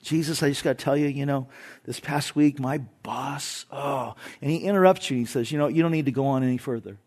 Jesus, 0.01 0.43
I 0.43 0.49
just 0.49 0.63
got 0.63 0.77
to 0.77 0.83
tell 0.83 0.95
you, 0.95 1.07
you 1.07 1.25
know, 1.25 1.47
this 1.85 1.99
past 1.99 2.35
week, 2.35 2.59
my 2.59 2.77
boss, 3.01 3.65
oh, 3.71 4.15
and 4.39 4.51
he 4.51 4.57
interrupts 4.57 5.09
you. 5.09 5.17
He 5.17 5.25
says, 5.25 5.51
you 5.51 5.57
know, 5.57 5.67
you 5.67 5.81
don't 5.81 5.91
need 5.91 6.05
to 6.05 6.11
go 6.11 6.27
on 6.27 6.43
any 6.43 6.57
further. 6.57 6.99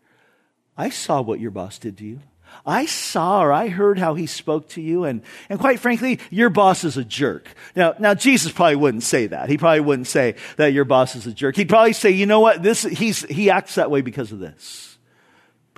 I 0.77 0.91
saw 0.91 1.21
what 1.21 1.39
your 1.39 1.53
boss 1.53 1.79
did 1.79 1.97
to 1.99 2.05
you. 2.05 2.21
I 2.67 2.87
saw 2.87 3.43
or 3.43 3.53
I 3.53 3.69
heard 3.69 3.99
how 3.99 4.15
he 4.15 4.27
spoke 4.27 4.71
to 4.71 4.81
you, 4.81 5.05
and, 5.05 5.23
and 5.49 5.61
quite 5.61 5.81
frankly, 5.81 6.19
your 6.31 6.51
boss 6.51 6.83
is 6.83 6.97
a 6.97 7.05
jerk. 7.05 7.49
Now, 7.77 7.95
now 7.99 8.15
Jesus 8.15 8.53
probably 8.53 8.77
wouldn't 8.77 9.03
say 9.05 9.29
that. 9.29 9.49
He 9.49 9.59
probably 9.59 9.81
wouldn't 9.81 10.09
say 10.09 10.35
that 10.57 10.73
your 10.73 10.85
boss 10.85 11.15
is 11.15 11.27
a 11.27 11.33
jerk. 11.33 11.57
He'd 11.57 11.69
probably 11.69 11.93
say, 11.93 12.11
you 12.11 12.27
know 12.27 12.41
what, 12.41 12.63
this 12.63 12.83
he's 12.83 13.23
he 13.23 13.51
acts 13.51 13.77
that 13.77 13.91
way 13.91 14.01
because 14.01 14.33
of 14.33 14.39
this. 14.39 14.98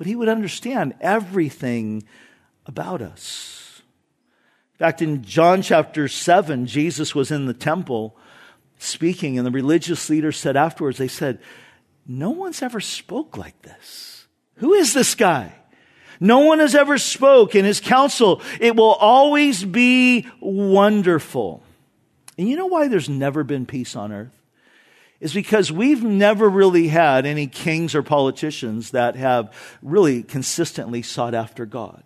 But 0.01 0.07
he 0.07 0.15
would 0.15 0.29
understand 0.29 0.95
everything 0.99 2.01
about 2.65 3.03
us. 3.03 3.83
In 4.73 4.77
fact, 4.79 5.03
in 5.03 5.23
John 5.23 5.61
chapter 5.61 6.07
7, 6.07 6.65
Jesus 6.65 7.13
was 7.13 7.29
in 7.29 7.45
the 7.45 7.53
temple 7.53 8.17
speaking, 8.79 9.37
and 9.37 9.45
the 9.45 9.51
religious 9.51 10.09
leaders 10.09 10.37
said 10.37 10.57
afterwards, 10.57 10.97
they 10.97 11.07
said, 11.07 11.37
No 12.07 12.31
one's 12.31 12.63
ever 12.63 12.79
spoke 12.79 13.37
like 13.37 13.61
this. 13.61 14.25
Who 14.55 14.73
is 14.73 14.95
this 14.95 15.13
guy? 15.13 15.53
No 16.19 16.39
one 16.39 16.57
has 16.57 16.73
ever 16.73 16.97
spoke 16.97 17.53
in 17.53 17.63
his 17.63 17.79
counsel. 17.79 18.41
It 18.59 18.75
will 18.75 18.95
always 18.95 19.63
be 19.63 20.27
wonderful. 20.39 21.61
And 22.39 22.49
you 22.49 22.55
know 22.55 22.65
why 22.65 22.87
there's 22.87 23.07
never 23.07 23.43
been 23.43 23.67
peace 23.67 23.95
on 23.95 24.11
earth? 24.11 24.40
Is 25.21 25.33
because 25.33 25.71
we've 25.71 26.03
never 26.03 26.49
really 26.49 26.87
had 26.87 27.27
any 27.27 27.45
kings 27.47 27.93
or 27.93 28.01
politicians 28.01 28.91
that 28.91 29.15
have 29.15 29.55
really 29.83 30.23
consistently 30.23 31.03
sought 31.03 31.35
after 31.35 31.67
God. 31.67 32.03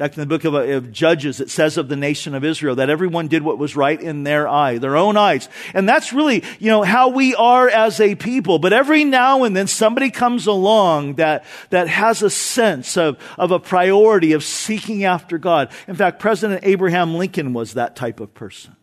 Back 0.00 0.16
in 0.16 0.20
the 0.20 0.26
book 0.26 0.44
of, 0.44 0.54
of, 0.54 0.92
Judges, 0.92 1.40
it 1.40 1.50
says 1.50 1.76
of 1.76 1.88
the 1.88 1.96
nation 1.96 2.34
of 2.34 2.42
Israel 2.42 2.76
that 2.76 2.88
everyone 2.88 3.28
did 3.28 3.42
what 3.42 3.58
was 3.58 3.76
right 3.76 4.00
in 4.00 4.22
their 4.22 4.48
eye, 4.48 4.78
their 4.78 4.96
own 4.96 5.18
eyes. 5.18 5.48
And 5.74 5.86
that's 5.86 6.12
really, 6.12 6.42
you 6.58 6.70
know, 6.70 6.82
how 6.82 7.08
we 7.08 7.34
are 7.34 7.68
as 7.68 8.00
a 8.00 8.14
people. 8.14 8.58
But 8.58 8.72
every 8.72 9.04
now 9.04 9.42
and 9.42 9.54
then 9.54 9.66
somebody 9.66 10.10
comes 10.10 10.46
along 10.46 11.16
that, 11.16 11.44
that 11.68 11.88
has 11.88 12.22
a 12.22 12.30
sense 12.30 12.96
of, 12.96 13.18
of 13.36 13.50
a 13.50 13.58
priority 13.58 14.32
of 14.32 14.42
seeking 14.42 15.04
after 15.04 15.36
God. 15.36 15.70
In 15.86 15.96
fact, 15.96 16.18
President 16.18 16.60
Abraham 16.62 17.16
Lincoln 17.16 17.52
was 17.52 17.74
that 17.74 17.94
type 17.94 18.20
of 18.20 18.32
person. 18.32 18.76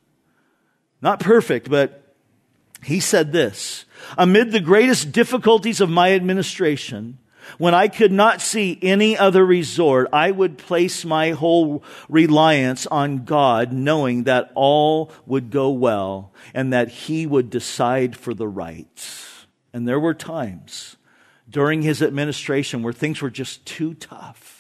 Not 1.02 1.20
perfect, 1.20 1.68
but 1.68 2.07
he 2.84 3.00
said 3.00 3.32
this, 3.32 3.86
amid 4.18 4.52
the 4.52 4.60
greatest 4.60 5.12
difficulties 5.12 5.82
of 5.82 5.90
my 5.90 6.14
administration, 6.14 7.18
when 7.58 7.74
I 7.74 7.88
could 7.88 8.12
not 8.12 8.42
see 8.42 8.78
any 8.82 9.18
other 9.18 9.46
resort, 9.46 10.10
I 10.12 10.32
would 10.32 10.58
place 10.58 11.06
my 11.06 11.32
whole 11.32 11.84
reliance 12.10 12.86
on 12.88 13.24
God, 13.24 13.72
knowing 13.72 14.24
that 14.24 14.52
all 14.54 15.12
would 15.26 15.50
go 15.50 15.70
well 15.70 16.34
and 16.54 16.74
that 16.74 16.90
He 16.90 17.26
would 17.26 17.50
decide 17.50 18.18
for 18.18 18.34
the 18.34 18.48
right. 18.48 19.24
And 19.74 19.88
there 19.88 20.00
were 20.00 20.14
times 20.14 20.98
during 21.50 21.82
his 21.82 22.02
administration 22.02 22.84
where 22.84 22.94
things 22.94 23.22
were 23.22 23.30
just 23.30 23.66
too 23.66 23.94
tough. 23.94 24.57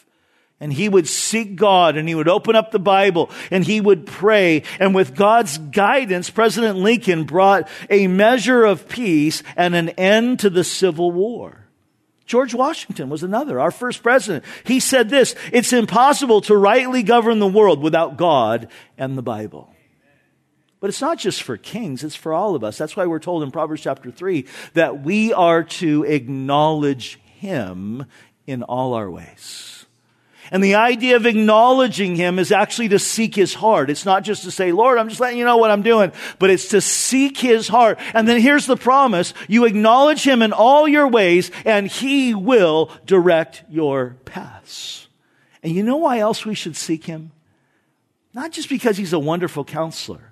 And 0.59 0.73
he 0.73 0.89
would 0.89 1.07
seek 1.07 1.55
God 1.55 1.97
and 1.97 2.07
he 2.07 2.15
would 2.15 2.27
open 2.27 2.55
up 2.55 2.71
the 2.71 2.79
Bible 2.79 3.29
and 3.51 3.63
he 3.63 3.79
would 3.79 4.07
pray. 4.07 4.63
And 4.79 4.95
with 4.95 5.15
God's 5.15 5.59
guidance, 5.59 6.31
President 6.31 6.79
Lincoln 6.79 7.25
brought 7.25 7.69
a 7.89 8.07
measure 8.07 8.65
of 8.65 8.89
peace 8.89 9.43
and 9.55 9.75
an 9.75 9.89
end 9.89 10.39
to 10.39 10.49
the 10.49 10.63
Civil 10.63 11.11
War. 11.11 11.67
George 12.25 12.53
Washington 12.53 13.09
was 13.09 13.23
another, 13.23 13.59
our 13.59 13.71
first 13.71 14.03
president. 14.03 14.43
He 14.65 14.79
said 14.79 15.09
this, 15.09 15.33
it's 15.53 15.71
impossible 15.71 16.41
to 16.41 16.57
rightly 16.57 17.01
govern 17.01 17.39
the 17.39 17.47
world 17.47 17.81
without 17.81 18.17
God 18.17 18.67
and 18.97 19.17
the 19.17 19.21
Bible. 19.21 19.73
But 20.79 20.89
it's 20.89 21.01
not 21.01 21.17
just 21.17 21.43
for 21.43 21.55
kings, 21.55 22.03
it's 22.03 22.15
for 22.15 22.33
all 22.33 22.53
of 22.53 22.63
us. 22.63 22.77
That's 22.77 22.95
why 22.95 23.05
we're 23.05 23.19
told 23.19 23.43
in 23.43 23.51
Proverbs 23.51 23.81
chapter 23.81 24.11
3 24.11 24.45
that 24.73 25.03
we 25.03 25.33
are 25.33 25.63
to 25.63 26.03
acknowledge 26.03 27.19
him 27.39 28.05
in 28.45 28.63
all 28.63 28.93
our 28.93 29.09
ways. 29.09 29.76
And 30.51 30.63
the 30.63 30.75
idea 30.75 31.15
of 31.15 31.25
acknowledging 31.25 32.15
him 32.15 32.39
is 32.39 32.51
actually 32.51 32.89
to 32.89 32.99
seek 32.99 33.35
his 33.35 33.53
heart. 33.53 33.89
It's 33.89 34.05
not 34.05 34.23
just 34.23 34.43
to 34.43 34.51
say, 34.51 34.71
Lord, 34.71 34.97
I'm 34.97 35.09
just 35.09 35.19
letting 35.19 35.39
you 35.39 35.45
know 35.45 35.57
what 35.57 35.71
I'm 35.71 35.81
doing, 35.81 36.11
but 36.39 36.49
it's 36.49 36.69
to 36.69 36.81
seek 36.81 37.37
his 37.37 37.67
heart. 37.67 37.99
And 38.13 38.27
then 38.27 38.39
here's 38.39 38.65
the 38.65 38.77
promise. 38.77 39.33
You 39.47 39.65
acknowledge 39.65 40.23
him 40.23 40.41
in 40.41 40.53
all 40.53 40.87
your 40.87 41.07
ways 41.07 41.51
and 41.65 41.87
he 41.87 42.33
will 42.33 42.91
direct 43.05 43.63
your 43.69 44.17
paths. 44.25 45.07
And 45.63 45.73
you 45.73 45.83
know 45.83 45.97
why 45.97 46.19
else 46.19 46.45
we 46.45 46.55
should 46.55 46.75
seek 46.75 47.05
him? 47.05 47.31
Not 48.33 48.51
just 48.51 48.69
because 48.69 48.97
he's 48.97 49.13
a 49.13 49.19
wonderful 49.19 49.65
counselor, 49.65 50.26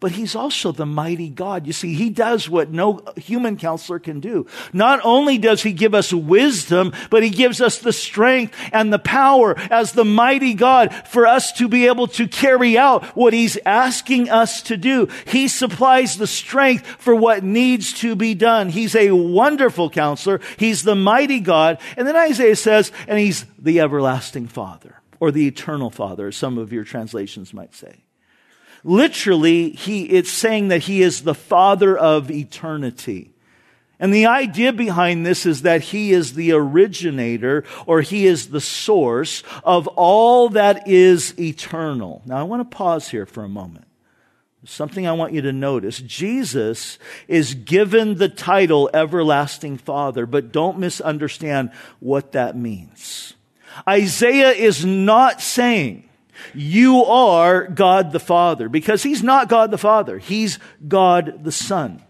but 0.00 0.12
he's 0.12 0.34
also 0.34 0.72
the 0.72 0.86
mighty 0.86 1.28
God. 1.28 1.66
You 1.66 1.74
see, 1.74 1.94
he 1.94 2.08
does 2.08 2.48
what 2.48 2.70
no 2.70 3.02
human 3.16 3.58
counselor 3.58 3.98
can 3.98 4.18
do. 4.20 4.46
Not 4.72 5.00
only 5.04 5.36
does 5.36 5.62
he 5.62 5.72
give 5.72 5.94
us 5.94 6.12
wisdom, 6.12 6.92
but 7.10 7.22
he 7.22 7.28
gives 7.28 7.60
us 7.60 7.78
the 7.78 7.92
strength 7.92 8.56
and 8.72 8.90
the 8.90 8.98
power 8.98 9.54
as 9.70 9.92
the 9.92 10.04
mighty 10.04 10.54
God 10.54 10.94
for 11.06 11.26
us 11.26 11.52
to 11.52 11.68
be 11.68 11.86
able 11.86 12.06
to 12.08 12.26
carry 12.26 12.78
out 12.78 13.04
what 13.16 13.34
he's 13.34 13.58
asking 13.66 14.30
us 14.30 14.62
to 14.62 14.76
do. 14.78 15.08
He 15.26 15.48
supplies 15.48 16.16
the 16.16 16.26
strength 16.26 16.86
for 16.86 17.14
what 17.14 17.44
needs 17.44 17.92
to 18.00 18.16
be 18.16 18.34
done. 18.34 18.70
He's 18.70 18.96
a 18.96 19.10
wonderful 19.12 19.90
counselor. 19.90 20.40
He's 20.56 20.82
the 20.82 20.96
mighty 20.96 21.40
God. 21.40 21.78
And 21.96 22.08
then 22.08 22.16
Isaiah 22.16 22.56
says, 22.56 22.90
and 23.06 23.18
he's 23.18 23.44
the 23.58 23.80
everlasting 23.80 24.48
Father 24.48 24.96
or 25.18 25.30
the 25.30 25.46
eternal 25.46 25.90
Father, 25.90 26.28
as 26.28 26.36
some 26.36 26.56
of 26.56 26.72
your 26.72 26.84
translations 26.84 27.52
might 27.52 27.74
say. 27.74 28.04
Literally, 28.82 29.70
he, 29.70 30.04
it's 30.04 30.30
saying 30.30 30.68
that 30.68 30.84
he 30.84 31.02
is 31.02 31.22
the 31.22 31.34
father 31.34 31.96
of 31.96 32.30
eternity. 32.30 33.32
And 33.98 34.14
the 34.14 34.26
idea 34.26 34.72
behind 34.72 35.26
this 35.26 35.44
is 35.44 35.62
that 35.62 35.82
he 35.82 36.12
is 36.12 36.32
the 36.32 36.52
originator 36.52 37.64
or 37.86 38.00
he 38.00 38.26
is 38.26 38.48
the 38.48 38.60
source 38.60 39.42
of 39.62 39.86
all 39.88 40.48
that 40.50 40.88
is 40.88 41.38
eternal. 41.38 42.22
Now 42.24 42.38
I 42.38 42.44
want 42.44 42.68
to 42.68 42.76
pause 42.76 43.10
here 43.10 43.26
for 43.26 43.44
a 43.44 43.48
moment. 43.48 43.86
Something 44.64 45.06
I 45.06 45.12
want 45.12 45.32
you 45.32 45.40
to 45.42 45.52
notice. 45.52 45.98
Jesus 45.98 46.98
is 47.28 47.54
given 47.54 48.16
the 48.16 48.28
title 48.28 48.90
everlasting 48.92 49.78
father, 49.78 50.26
but 50.26 50.52
don't 50.52 50.78
misunderstand 50.78 51.70
what 51.98 52.32
that 52.32 52.56
means. 52.56 53.34
Isaiah 53.88 54.50
is 54.50 54.84
not 54.84 55.40
saying 55.40 56.09
you 56.54 57.04
are 57.04 57.66
God 57.66 58.12
the 58.12 58.20
Father 58.20 58.68
because 58.68 59.02
he's 59.02 59.22
not 59.22 59.48
God 59.48 59.70
the 59.70 59.78
Father. 59.78 60.18
He's 60.18 60.58
God 60.86 61.44
the 61.44 61.52
Son. 61.52 62.02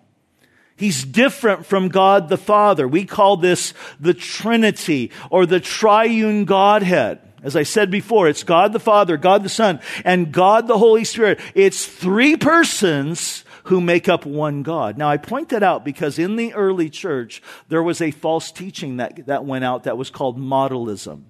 He's 0.76 1.04
different 1.04 1.66
from 1.66 1.88
God 1.88 2.28
the 2.28 2.38
Father. 2.38 2.88
We 2.88 3.04
call 3.04 3.36
this 3.36 3.74
the 4.00 4.14
Trinity 4.14 5.10
or 5.28 5.44
the 5.44 5.60
triune 5.60 6.46
Godhead. 6.46 7.20
As 7.42 7.56
I 7.56 7.64
said 7.64 7.90
before, 7.90 8.28
it's 8.28 8.44
God 8.44 8.72
the 8.72 8.80
Father, 8.80 9.16
God 9.16 9.42
the 9.42 9.48
Son, 9.48 9.80
and 10.04 10.32
God 10.32 10.66
the 10.66 10.78
Holy 10.78 11.04
Spirit. 11.04 11.40
It's 11.54 11.86
three 11.86 12.36
persons 12.36 13.44
who 13.64 13.80
make 13.80 14.08
up 14.08 14.26
one 14.26 14.62
God. 14.62 14.98
Now 14.98 15.08
I 15.08 15.16
point 15.16 15.50
that 15.50 15.62
out 15.62 15.84
because 15.84 16.18
in 16.18 16.36
the 16.36 16.54
early 16.54 16.90
church, 16.90 17.42
there 17.68 17.82
was 17.82 18.00
a 18.00 18.10
false 18.10 18.50
teaching 18.50 18.98
that, 18.98 19.26
that 19.26 19.44
went 19.44 19.64
out 19.64 19.84
that 19.84 19.98
was 19.98 20.10
called 20.10 20.38
modalism. 20.38 21.24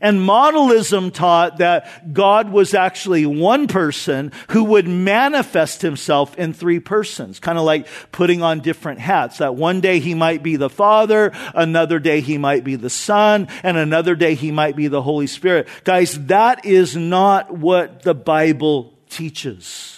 And 0.00 0.20
modalism 0.20 1.12
taught 1.12 1.58
that 1.58 2.12
God 2.12 2.50
was 2.50 2.74
actually 2.74 3.26
one 3.26 3.66
person 3.66 4.32
who 4.50 4.64
would 4.64 4.88
manifest 4.88 5.82
himself 5.82 6.36
in 6.36 6.52
three 6.52 6.80
persons, 6.80 7.38
kind 7.38 7.58
of 7.58 7.64
like 7.64 7.86
putting 8.12 8.42
on 8.42 8.60
different 8.60 9.00
hats. 9.00 9.38
That 9.38 9.54
one 9.54 9.80
day 9.80 10.00
he 10.00 10.14
might 10.14 10.42
be 10.42 10.56
the 10.56 10.70
Father, 10.70 11.32
another 11.54 11.98
day 11.98 12.20
he 12.20 12.38
might 12.38 12.64
be 12.64 12.76
the 12.76 12.90
Son, 12.90 13.48
and 13.62 13.76
another 13.76 14.14
day 14.14 14.34
he 14.34 14.50
might 14.50 14.76
be 14.76 14.88
the 14.88 15.02
Holy 15.02 15.26
Spirit. 15.26 15.68
Guys, 15.84 16.26
that 16.26 16.64
is 16.64 16.96
not 16.96 17.50
what 17.50 18.02
the 18.02 18.14
Bible 18.14 18.94
teaches 19.08 19.94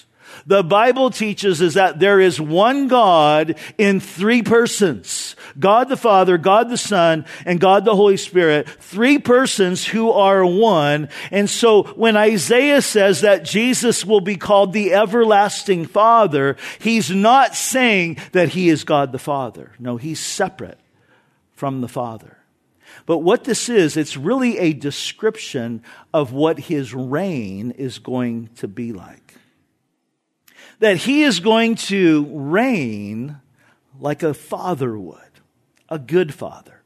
the 0.46 0.62
Bible 0.62 1.10
teaches 1.10 1.60
is 1.60 1.74
that 1.74 1.98
there 1.98 2.20
is 2.20 2.40
one 2.40 2.88
God 2.88 3.56
in 3.78 4.00
three 4.00 4.42
persons. 4.42 5.35
God 5.58 5.88
the 5.88 5.96
Father, 5.96 6.38
God 6.38 6.68
the 6.68 6.76
Son, 6.76 7.24
and 7.44 7.60
God 7.60 7.84
the 7.84 7.96
Holy 7.96 8.16
Spirit. 8.16 8.68
Three 8.68 9.18
persons 9.18 9.86
who 9.86 10.10
are 10.10 10.44
one. 10.44 11.08
And 11.30 11.48
so 11.48 11.84
when 11.94 12.16
Isaiah 12.16 12.82
says 12.82 13.22
that 13.22 13.44
Jesus 13.44 14.04
will 14.04 14.20
be 14.20 14.36
called 14.36 14.72
the 14.72 14.94
everlasting 14.94 15.86
Father, 15.86 16.56
he's 16.78 17.10
not 17.10 17.54
saying 17.54 18.18
that 18.32 18.50
he 18.50 18.68
is 18.68 18.84
God 18.84 19.12
the 19.12 19.18
Father. 19.18 19.72
No, 19.78 19.96
he's 19.96 20.20
separate 20.20 20.78
from 21.52 21.80
the 21.80 21.88
Father. 21.88 22.36
But 23.06 23.18
what 23.18 23.44
this 23.44 23.68
is, 23.68 23.96
it's 23.96 24.16
really 24.16 24.58
a 24.58 24.72
description 24.72 25.82
of 26.12 26.32
what 26.32 26.58
his 26.58 26.92
reign 26.92 27.70
is 27.70 27.98
going 27.98 28.50
to 28.56 28.68
be 28.68 28.92
like. 28.92 29.34
That 30.80 30.96
he 30.96 31.22
is 31.22 31.40
going 31.40 31.76
to 31.76 32.26
reign 32.30 33.40
like 33.98 34.22
a 34.22 34.34
father 34.34 34.98
would, 34.98 35.25
a 35.88 35.98
good 35.98 36.32
father. 36.34 36.76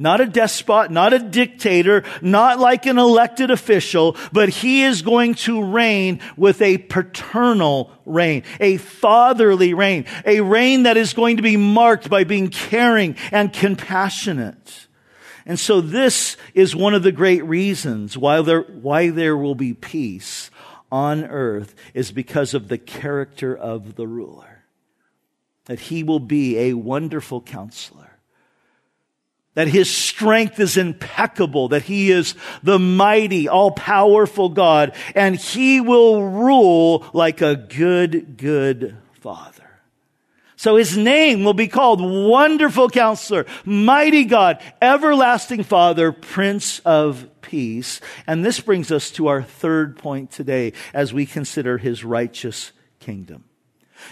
Not 0.00 0.20
a 0.20 0.26
despot, 0.26 0.92
not 0.92 1.12
a 1.12 1.18
dictator, 1.18 2.04
not 2.22 2.60
like 2.60 2.86
an 2.86 2.98
elected 2.98 3.50
official, 3.50 4.16
but 4.32 4.48
he 4.48 4.84
is 4.84 5.02
going 5.02 5.34
to 5.34 5.64
reign 5.64 6.20
with 6.36 6.62
a 6.62 6.78
paternal 6.78 7.90
reign, 8.06 8.44
a 8.60 8.76
fatherly 8.76 9.74
reign, 9.74 10.04
a 10.24 10.40
reign 10.40 10.84
that 10.84 10.96
is 10.96 11.14
going 11.14 11.38
to 11.38 11.42
be 11.42 11.56
marked 11.56 12.08
by 12.08 12.22
being 12.22 12.48
caring 12.48 13.16
and 13.32 13.52
compassionate. 13.52 14.86
And 15.44 15.58
so 15.58 15.80
this 15.80 16.36
is 16.54 16.76
one 16.76 16.94
of 16.94 17.02
the 17.02 17.10
great 17.10 17.44
reasons 17.44 18.16
why 18.16 18.40
there, 18.42 18.60
why 18.60 19.10
there 19.10 19.36
will 19.36 19.56
be 19.56 19.74
peace 19.74 20.52
on 20.92 21.24
earth 21.24 21.74
is 21.92 22.12
because 22.12 22.54
of 22.54 22.68
the 22.68 22.78
character 22.78 23.56
of 23.56 23.96
the 23.96 24.06
ruler. 24.06 24.62
That 25.64 25.80
he 25.80 26.04
will 26.04 26.20
be 26.20 26.56
a 26.58 26.74
wonderful 26.74 27.40
counselor 27.40 28.07
that 29.58 29.66
his 29.66 29.90
strength 29.90 30.60
is 30.60 30.76
impeccable, 30.76 31.66
that 31.70 31.82
he 31.82 32.12
is 32.12 32.36
the 32.62 32.78
mighty, 32.78 33.48
all 33.48 33.72
powerful 33.72 34.48
God, 34.50 34.94
and 35.16 35.34
he 35.34 35.80
will 35.80 36.22
rule 36.22 37.04
like 37.12 37.40
a 37.40 37.56
good, 37.56 38.36
good 38.36 38.96
father. 39.14 39.68
So 40.54 40.76
his 40.76 40.96
name 40.96 41.42
will 41.42 41.54
be 41.54 41.66
called 41.66 42.00
Wonderful 42.00 42.88
Counselor, 42.90 43.46
Mighty 43.64 44.26
God, 44.26 44.62
Everlasting 44.80 45.64
Father, 45.64 46.12
Prince 46.12 46.78
of 46.84 47.28
Peace. 47.40 48.00
And 48.28 48.44
this 48.44 48.60
brings 48.60 48.92
us 48.92 49.10
to 49.10 49.26
our 49.26 49.42
third 49.42 49.98
point 49.98 50.30
today 50.30 50.72
as 50.94 51.12
we 51.12 51.26
consider 51.26 51.78
his 51.78 52.04
righteous 52.04 52.70
kingdom. 53.00 53.47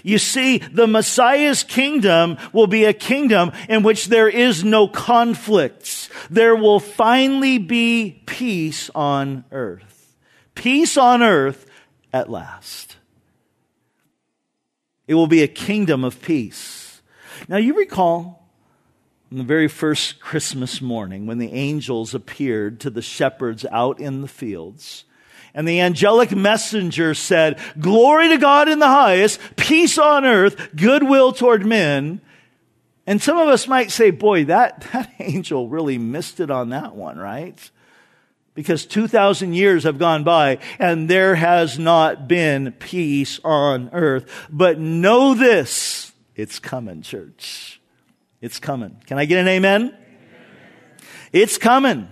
You 0.03 0.19
see, 0.19 0.59
the 0.59 0.87
Messiah's 0.87 1.63
kingdom 1.63 2.39
will 2.53 2.67
be 2.67 2.85
a 2.85 2.93
kingdom 2.93 3.53
in 3.69 3.83
which 3.83 4.07
there 4.07 4.29
is 4.29 4.65
no 4.65 4.89
conflicts. 4.89 6.09
There 6.31 6.57
will 6.57 6.81
finally 6.81 7.59
be 7.59 8.23
peace 8.27 8.91
on 8.95 9.45
earth. 9.51 10.17
Peace 10.55 10.97
on 10.97 11.23
earth 11.23 11.67
at 12.13 12.31
last. 12.31 12.97
It 15.07 15.15
will 15.15 15.27
be 15.27 15.43
a 15.43 15.49
kingdom 15.49 16.05
of 16.05 16.21
peace. 16.23 17.03
Now 17.49 17.59
you 17.59 17.77
recall 17.77 18.49
on 19.31 19.39
the 19.39 19.45
very 19.45 19.69
first 19.69 20.21
Christmas 20.21 20.81
morning 20.81 21.27
when 21.27 21.39
the 21.39 21.53
angels 21.53 22.15
appeared 22.15 22.81
to 22.81 22.91
the 22.91 23.03
shepherds 23.03 23.65
out 23.71 24.01
in 24.01 24.23
the 24.23 24.29
fields 24.29 25.05
and 25.57 25.67
the 25.67 25.81
angelic 25.81 26.37
messenger 26.37 27.15
said, 27.15 27.59
Glory 27.81 28.29
to 28.29 28.37
God 28.37 28.69
in 28.69 28.79
the 28.79 28.87
highest, 28.87 29.41
peace 29.57 29.97
on 29.97 30.27
earth, 30.27 30.77
goodwill 30.77 31.33
toward 31.33 31.65
men. 31.65 32.21
And 33.07 33.23
some 33.23 33.39
of 33.39 33.49
us 33.49 33.67
might 33.67 33.91
say, 33.91 34.11
boy, 34.11 34.45
that, 34.45 34.87
that 34.93 35.11
angel 35.19 35.69
really 35.69 35.97
missed 35.97 36.41
it 36.41 36.51
on 36.51 36.69
that 36.69 36.95
one, 36.95 37.19
right? 37.19 37.59
Because 38.53 38.85
2,000 38.85 39.55
years 39.55 39.85
have 39.85 39.99
gone 39.99 40.25
by 40.25 40.59
and 40.79 41.09
there 41.09 41.35
has 41.35 41.79
not 41.79 42.29
been 42.29 42.73
peace 42.73 43.41
on 43.43 43.89
earth. 43.93 44.31
But 44.51 44.79
know 44.79 45.33
this, 45.33 46.13
it's 46.35 46.59
coming, 46.59 47.01
church. 47.01 47.81
It's 48.43 48.59
coming. 48.59 49.03
Can 49.07 49.19
I 49.19 49.25
get 49.25 49.39
an 49.39 49.49
amen? 49.49 49.83
amen. 49.83 49.99
It's 51.33 51.57
coming 51.57 52.09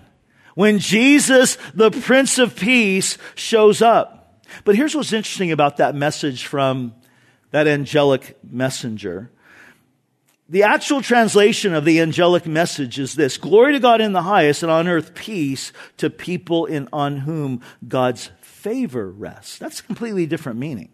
when 0.54 0.78
Jesus, 0.78 1.58
the 1.74 1.90
Prince 1.90 2.38
of 2.38 2.56
Peace, 2.56 3.18
shows 3.34 3.82
up. 3.82 4.44
But 4.64 4.76
here's 4.76 4.94
what's 4.94 5.12
interesting 5.12 5.52
about 5.52 5.78
that 5.78 5.94
message 5.94 6.46
from 6.46 6.94
that 7.50 7.66
angelic 7.66 8.38
messenger. 8.42 9.30
The 10.48 10.64
actual 10.64 11.00
translation 11.00 11.72
of 11.74 11.84
the 11.84 12.00
angelic 12.00 12.46
message 12.46 12.98
is 12.98 13.14
this 13.14 13.38
Glory 13.38 13.72
to 13.72 13.80
God 13.80 14.00
in 14.00 14.12
the 14.12 14.22
highest, 14.22 14.62
and 14.62 14.70
on 14.70 14.88
earth 14.88 15.14
peace 15.14 15.72
to 15.96 16.10
people 16.10 16.66
in, 16.66 16.88
on 16.92 17.18
whom 17.18 17.62
God's 17.86 18.30
favor 18.40 19.10
rests. 19.10 19.58
That's 19.58 19.80
a 19.80 19.84
completely 19.84 20.26
different 20.26 20.58
meaning. 20.58 20.90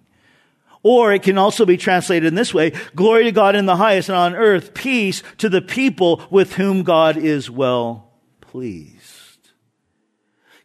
Or 0.82 1.12
it 1.12 1.22
can 1.22 1.36
also 1.36 1.66
be 1.66 1.76
translated 1.76 2.26
in 2.26 2.34
this 2.34 2.54
way 2.54 2.72
Glory 2.94 3.24
to 3.24 3.32
God 3.32 3.56
in 3.56 3.66
the 3.66 3.76
highest, 3.76 4.08
and 4.08 4.16
on 4.16 4.34
earth 4.34 4.72
peace 4.72 5.22
to 5.38 5.48
the 5.48 5.62
people 5.62 6.22
with 6.30 6.54
whom 6.54 6.82
God 6.82 7.16
is 7.16 7.50
well 7.50 8.12
pleased. 8.40 8.99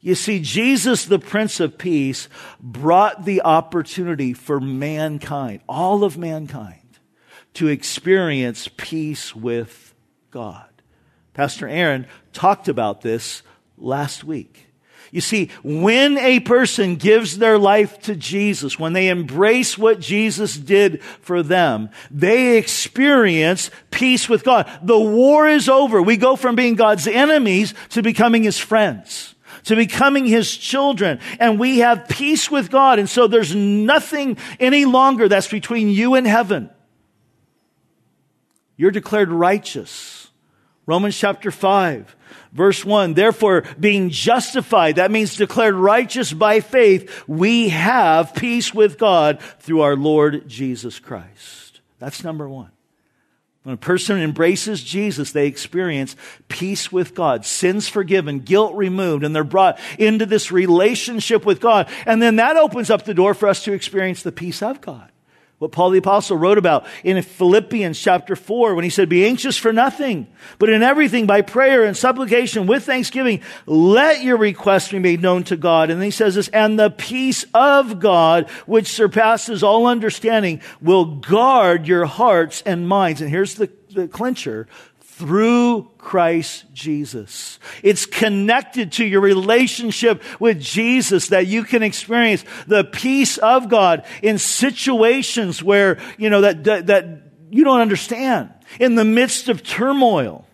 You 0.06 0.14
see, 0.14 0.40
Jesus, 0.40 1.06
the 1.06 1.18
Prince 1.18 1.60
of 1.60 1.80
Peace, 1.80 2.30
brought 2.62 3.26
the 3.26 3.42
opportunity 3.42 4.34
for 4.34 4.60
mankind, 4.60 5.62
all 5.68 6.04
of 6.04 6.16
mankind, 6.16 7.00
to 7.56 7.70
experience 7.70 8.70
peace 8.78 9.36
with 9.36 9.96
God. 10.30 10.68
Pastor 11.34 11.68
Aaron 11.68 12.06
talked 12.34 12.68
about 12.68 13.02
this 13.02 13.42
last 13.80 14.24
week. 14.24 14.68
You 15.10 15.22
see, 15.22 15.50
when 15.64 16.20
a 16.20 16.40
person 16.40 16.98
gives 16.98 17.40
their 17.40 17.58
life 17.58 18.00
to 18.02 18.16
Jesus, 18.16 18.78
when 18.78 18.94
they 18.94 19.08
embrace 19.08 19.76
what 19.76 20.00
Jesus 20.00 20.56
did 20.56 21.02
for 21.02 21.42
them, 21.42 21.90
they 22.12 22.60
experience 22.60 23.72
peace 23.90 24.30
with 24.30 24.44
God. 24.44 24.70
The 24.84 25.00
war 25.00 25.48
is 25.48 25.68
over. 25.68 26.00
We 26.00 26.18
go 26.18 26.36
from 26.36 26.56
being 26.56 26.76
God's 26.76 27.08
enemies 27.08 27.74
to 27.90 28.04
becoming 28.04 28.44
his 28.44 28.60
friends 28.60 29.35
to 29.66 29.76
becoming 29.76 30.26
his 30.26 30.56
children. 30.56 31.20
And 31.40 31.60
we 31.60 31.80
have 31.80 32.08
peace 32.08 32.50
with 32.50 32.72
God. 32.72 33.00
And 33.00 33.10
so 33.10 33.28
there's 33.28 33.54
nothing 33.54 34.38
any 34.60 34.86
longer 34.86 35.28
that's 35.28 35.50
between 35.50 35.90
you 35.90 36.16
and 36.16 36.26
heaven. 36.26 36.70
You're 38.78 38.92
declared 38.92 39.30
righteous. 39.30 40.30
Romans 40.86 41.18
chapter 41.18 41.50
5, 41.50 42.16
verse 42.52 42.86
1. 42.86 43.16
Therefore, 43.16 43.64
being 43.80 44.10
justified, 44.12 44.98
that 44.98 45.10
means 45.10 45.36
declared 45.36 45.74
righteous 45.76 46.32
by 46.32 46.60
faith, 46.60 47.24
we 47.28 47.70
have 47.70 48.36
peace 48.36 48.74
with 48.74 49.00
God 49.00 49.42
through 49.60 49.82
our 49.82 49.96
Lord 49.96 50.48
Jesus 50.48 51.00
Christ. 51.00 51.82
That's 51.98 52.24
number 52.24 52.48
one. 52.48 52.75
When 53.66 53.74
a 53.74 53.78
person 53.78 54.20
embraces 54.20 54.84
Jesus, 54.84 55.32
they 55.32 55.48
experience 55.48 56.16
peace 56.50 56.92
with 56.92 57.16
God, 57.16 57.48
sins 57.48 57.88
forgiven, 57.88 58.42
guilt 58.42 58.76
removed, 58.76 59.24
and 59.24 59.36
they're 59.36 59.44
brought 59.44 59.80
into 59.98 60.28
this 60.28 60.52
relationship 60.52 61.48
with 61.48 61.62
God. 61.62 61.90
And 62.06 62.22
then 62.22 62.36
that 62.36 62.58
opens 62.58 62.92
up 62.92 63.06
the 63.06 63.16
door 63.16 63.34
for 63.34 63.50
us 63.50 63.64
to 63.64 63.74
experience 63.74 64.22
the 64.22 64.32
peace 64.32 64.62
of 64.62 64.82
God. 64.82 65.10
What 65.58 65.72
Paul 65.72 65.92
the 65.92 66.00
apostle 66.00 66.36
wrote 66.36 66.58
about 66.58 66.86
in 67.02 67.22
Philippians 67.22 67.98
chapter 67.98 68.36
4 68.36 68.76
when 68.76 68.84
he 68.84 68.90
said, 68.90 69.08
be 69.08 69.26
anxious 69.26 69.58
for 69.58 69.72
nothing, 69.72 70.28
but 70.60 70.70
in 70.70 70.84
everything 70.84 71.28
by 71.28 71.42
prayer 71.44 71.86
and 71.86 71.96
supplication 71.96 72.68
with 72.68 72.84
thanksgiving, 72.84 73.42
let 73.66 74.22
your 74.22 74.36
requests 74.36 74.92
be 74.92 75.00
made 75.00 75.22
known 75.22 75.46
to 75.46 75.56
God. 75.56 75.90
And 75.90 76.04
he 76.04 76.12
says 76.12 76.36
this, 76.36 76.50
and 76.50 76.78
the 76.78 76.90
peace 76.90 77.46
of 77.54 78.02
God, 78.02 78.50
which 78.66 78.88
surpasses 78.88 79.64
all 79.64 79.88
understanding, 79.88 80.62
will 80.82 81.06
guard 81.06 81.88
your 81.88 82.06
hearts 82.06 82.62
and 82.66 82.90
minds. 82.90 83.22
And 83.22 83.30
here's 83.30 83.56
the, 83.56 83.70
the 83.92 84.10
clincher, 84.10 84.68
through 85.18 85.90
Christ 85.98 86.66
Jesus. 86.74 87.58
It's 87.84 88.06
connected 88.06 88.92
to 88.94 89.06
your 89.06 89.22
relationship 89.22 90.22
with 90.42 90.60
Jesus 90.60 91.30
that 91.30 91.48
you 91.48 91.64
can 91.64 91.84
experience 91.84 92.44
the 92.68 92.84
peace 92.84 93.38
of 93.38 93.70
God 93.70 94.06
in 94.22 94.38
situations 94.38 95.64
where, 95.64 96.00
you 96.18 96.30
know, 96.30 96.42
that, 96.42 96.66
that, 96.66 96.88
that 96.88 97.06
you 97.50 97.64
don't 97.64 97.80
understand. 97.80 98.52
In 98.78 98.96
the 98.96 99.06
midst 99.06 99.48
of 99.48 99.64
turmoil. 99.64 100.46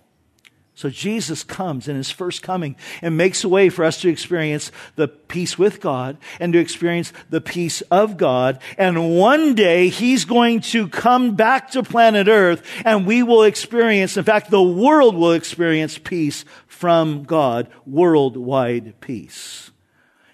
So 0.82 0.90
Jesus 0.90 1.44
comes 1.44 1.88
in 1.88 1.96
his 1.96 2.10
first 2.10 2.42
coming 2.42 2.76
and 3.04 3.16
makes 3.16 3.44
a 3.44 3.50
way 3.50 3.70
for 3.70 3.86
us 3.86 4.02
to 4.02 4.10
experience 4.10 4.72
the 4.96 5.08
peace 5.08 5.56
with 5.56 5.80
God 5.80 6.18
and 6.40 6.54
to 6.54 6.60
experience 6.60 7.14
the 7.30 7.40
peace 7.40 7.82
of 7.92 8.18
God. 8.18 8.60
And 8.80 9.16
one 9.16 9.54
day 9.54 9.90
he's 9.90 10.26
going 10.26 10.62
to 10.62 10.88
come 10.88 11.36
back 11.36 11.70
to 11.72 11.84
planet 11.84 12.28
earth 12.28 12.64
and 12.84 13.06
we 13.06 13.22
will 13.22 13.44
experience, 13.44 14.18
in 14.18 14.24
fact, 14.24 14.50
the 14.50 14.60
world 14.60 15.16
will 15.16 15.34
experience 15.34 16.00
peace 16.00 16.46
from 16.66 17.26
God, 17.26 17.68
worldwide 17.86 19.00
peace. 19.02 19.70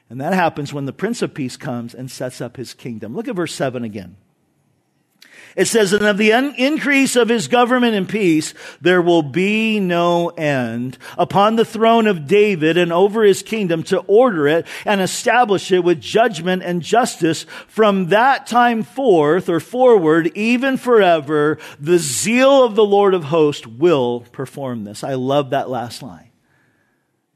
And 0.09 0.21
that 0.21 0.33
happens 0.33 0.71
when 0.71 0.85
the 0.85 0.93
Prince 0.93 1.21
of 1.21 1.33
Peace 1.33 1.57
comes 1.57 1.93
and 1.93 2.09
sets 2.09 2.39
up 2.39 2.55
his 2.55 2.73
kingdom. 2.73 3.13
Look 3.17 3.27
at 3.27 3.35
verse 3.35 3.53
7 3.53 3.83
again. 3.83 4.15
It 5.57 5.65
says, 5.65 5.91
and 5.91 6.05
of 6.05 6.19
the 6.19 6.33
un- 6.33 6.53
increase 6.55 7.15
of 7.15 7.29
his 7.29 7.47
government 7.47 7.95
and 7.95 8.07
peace, 8.07 8.53
there 8.79 9.01
will 9.01 9.23
be 9.23 9.79
no 9.79 10.29
end 10.29 10.99
upon 11.17 11.55
the 11.55 11.65
throne 11.65 12.05
of 12.05 12.27
David 12.27 12.77
and 12.77 12.93
over 12.93 13.23
his 13.23 13.41
kingdom 13.41 13.81
to 13.85 14.01
order 14.01 14.47
it 14.47 14.67
and 14.85 15.01
establish 15.01 15.71
it 15.71 15.83
with 15.83 15.99
judgment 15.99 16.61
and 16.61 16.83
justice 16.83 17.47
from 17.67 18.09
that 18.09 18.45
time 18.45 18.83
forth 18.83 19.49
or 19.49 19.59
forward, 19.59 20.27
even 20.35 20.77
forever. 20.77 21.57
The 21.79 21.97
zeal 21.97 22.63
of 22.63 22.75
the 22.75 22.85
Lord 22.85 23.15
of 23.15 23.23
hosts 23.23 23.65
will 23.65 24.19
perform 24.31 24.83
this. 24.83 25.03
I 25.03 25.15
love 25.15 25.49
that 25.49 25.71
last 25.71 26.03
line. 26.03 26.29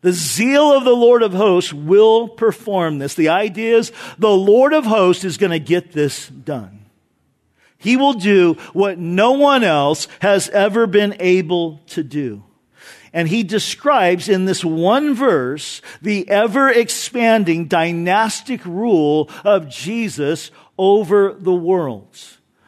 The 0.02 0.14
zeal 0.14 0.72
of 0.72 0.84
the 0.84 0.96
Lord 0.96 1.24
of 1.24 1.34
hosts 1.34 1.74
will 1.74 2.28
perform 2.28 3.00
this. 3.00 3.16
The 3.16 3.30
idea 3.30 3.78
is 3.78 3.92
the 4.20 4.30
Lord 4.30 4.74
of 4.74 4.86
hosts 4.86 5.24
is 5.24 5.38
going 5.38 5.54
to 5.54 5.60
get 5.60 5.92
this 5.92 6.28
done. 6.28 6.81
He 7.82 7.98
will 7.98 8.14
do 8.14 8.54
what 8.74 9.00
no 9.00 9.32
one 9.32 9.64
else 9.64 10.08
has 10.20 10.50
ever 10.50 10.86
been 10.86 11.16
able 11.20 11.80
to 11.88 12.04
do. 12.04 12.44
And 13.12 13.28
he 13.28 13.42
describes 13.42 14.30
in 14.30 14.46
this 14.46 14.64
one 14.64 15.16
verse 15.16 15.82
the 16.00 16.30
ever 16.30 16.70
expanding 16.70 17.68
dynastic 17.68 18.64
rule 18.66 19.32
of 19.44 19.68
Jesus 19.68 20.52
over 20.78 21.34
the 21.34 21.54
world. 21.56 22.16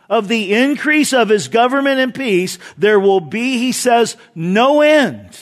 Of 0.10 0.28
the 0.28 0.52
increase 0.54 1.14
of 1.14 1.30
his 1.30 1.48
government 1.48 2.00
and 2.00 2.14
peace, 2.14 2.58
there 2.76 3.00
will 3.00 3.22
be, 3.22 3.60
he 3.60 3.72
says, 3.72 4.18
no 4.34 4.82
end. 4.82 5.38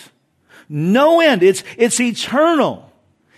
No 0.68 1.22
end. 1.22 1.44
It's, 1.44 1.64
it's 1.78 2.00
eternal. 2.00 2.91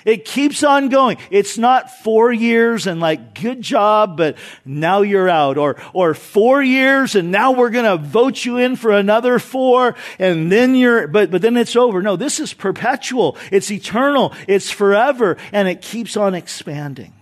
It 0.06 0.26
keeps 0.26 0.64
on 0.64 0.90
going. 0.90 1.18
It's 1.30 1.58
not 1.58 1.92
four 2.04 2.32
years 2.32 2.88
and 2.88 3.00
like, 3.00 3.40
good 3.40 3.62
job, 3.62 4.18
but 4.18 4.38
now 4.66 5.02
you're 5.02 5.30
out. 5.30 5.58
Or, 5.58 5.82
or 5.94 6.14
four 6.14 6.62
years 6.62 7.16
and 7.16 7.32
now 7.32 7.52
we're 7.52 7.70
going 7.70 7.86
to 7.86 7.98
vote 7.98 8.44
you 8.46 8.58
in 8.58 8.76
for 8.76 8.92
another 8.92 9.40
four 9.40 9.96
and 10.20 10.52
then 10.52 10.76
you're, 10.76 11.08
but, 11.08 11.32
but 11.32 11.42
then 11.42 11.58
it's 11.58 11.76
over. 11.76 12.02
No, 12.02 12.16
this 12.16 12.40
is 12.40 12.54
perpetual. 12.54 13.38
It's 13.52 13.72
eternal. 13.72 14.34
It's 14.48 14.72
forever 14.72 15.38
and 15.52 15.68
it 15.68 15.82
keeps 15.82 16.18
on 16.18 16.36
expanding. 16.36 17.14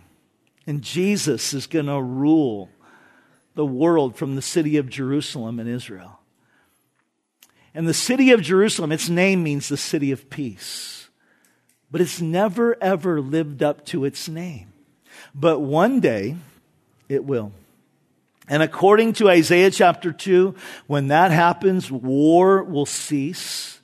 And 0.67 0.81
Jesus 0.81 1.53
is 1.53 1.67
going 1.67 1.87
to 1.87 2.01
rule 2.01 2.69
the 3.55 3.65
world 3.65 4.15
from 4.15 4.35
the 4.35 4.41
city 4.41 4.77
of 4.77 4.89
Jerusalem 4.89 5.59
in 5.59 5.67
Israel. 5.67 6.19
And 7.73 7.87
the 7.87 7.93
city 7.93 8.31
of 8.31 8.41
Jerusalem, 8.41 8.91
its 8.91 9.09
name 9.09 9.43
means 9.43 9.69
the 9.69 9.77
city 9.77 10.11
of 10.11 10.29
peace. 10.29 11.00
But 11.91 12.01
it's 12.01 12.21
never 12.21 12.81
ever 12.81 13.19
lived 13.21 13.61
up 13.61 13.85
to 13.87 14.05
its 14.05 14.29
name. 14.29 14.71
But 15.35 15.59
one 15.59 15.99
day 15.99 16.37
it 17.09 17.25
will. 17.25 17.51
And 18.47 18.63
according 18.63 19.13
to 19.13 19.29
Isaiah 19.29 19.71
chapter 19.71 20.11
2, 20.11 20.55
when 20.87 21.07
that 21.07 21.31
happens, 21.31 21.91
war 21.91 22.63
will 22.63 22.85
cease. 22.85 23.79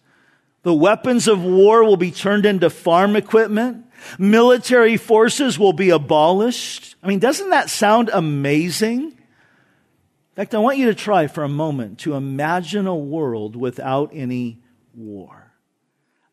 The 0.64 0.74
weapons 0.74 1.28
of 1.28 1.44
war 1.44 1.84
will 1.84 1.98
be 1.98 2.12
turned 2.12 2.46
into 2.46 2.70
farm 2.70 3.16
equipment. 3.16 3.86
Military 4.20 4.98
forces 4.98 5.58
will 5.58 5.74
be 5.74 5.90
abolished. 5.90 6.96
I 7.02 7.08
mean, 7.08 7.20
doesn't 7.20 7.52
that 7.52 7.70
sound 7.70 8.10
amazing? 8.12 9.04
In 9.04 10.36
fact, 10.36 10.54
I 10.54 10.60
want 10.60 10.78
you 10.78 10.88
to 10.88 10.96
try 10.96 11.28
for 11.28 11.44
a 11.44 11.50
moment 11.50 12.00
to 12.00 12.16
imagine 12.16 12.88
a 12.88 12.96
world 12.96 13.56
without 13.56 14.12
any 14.14 14.60
war. 14.94 15.54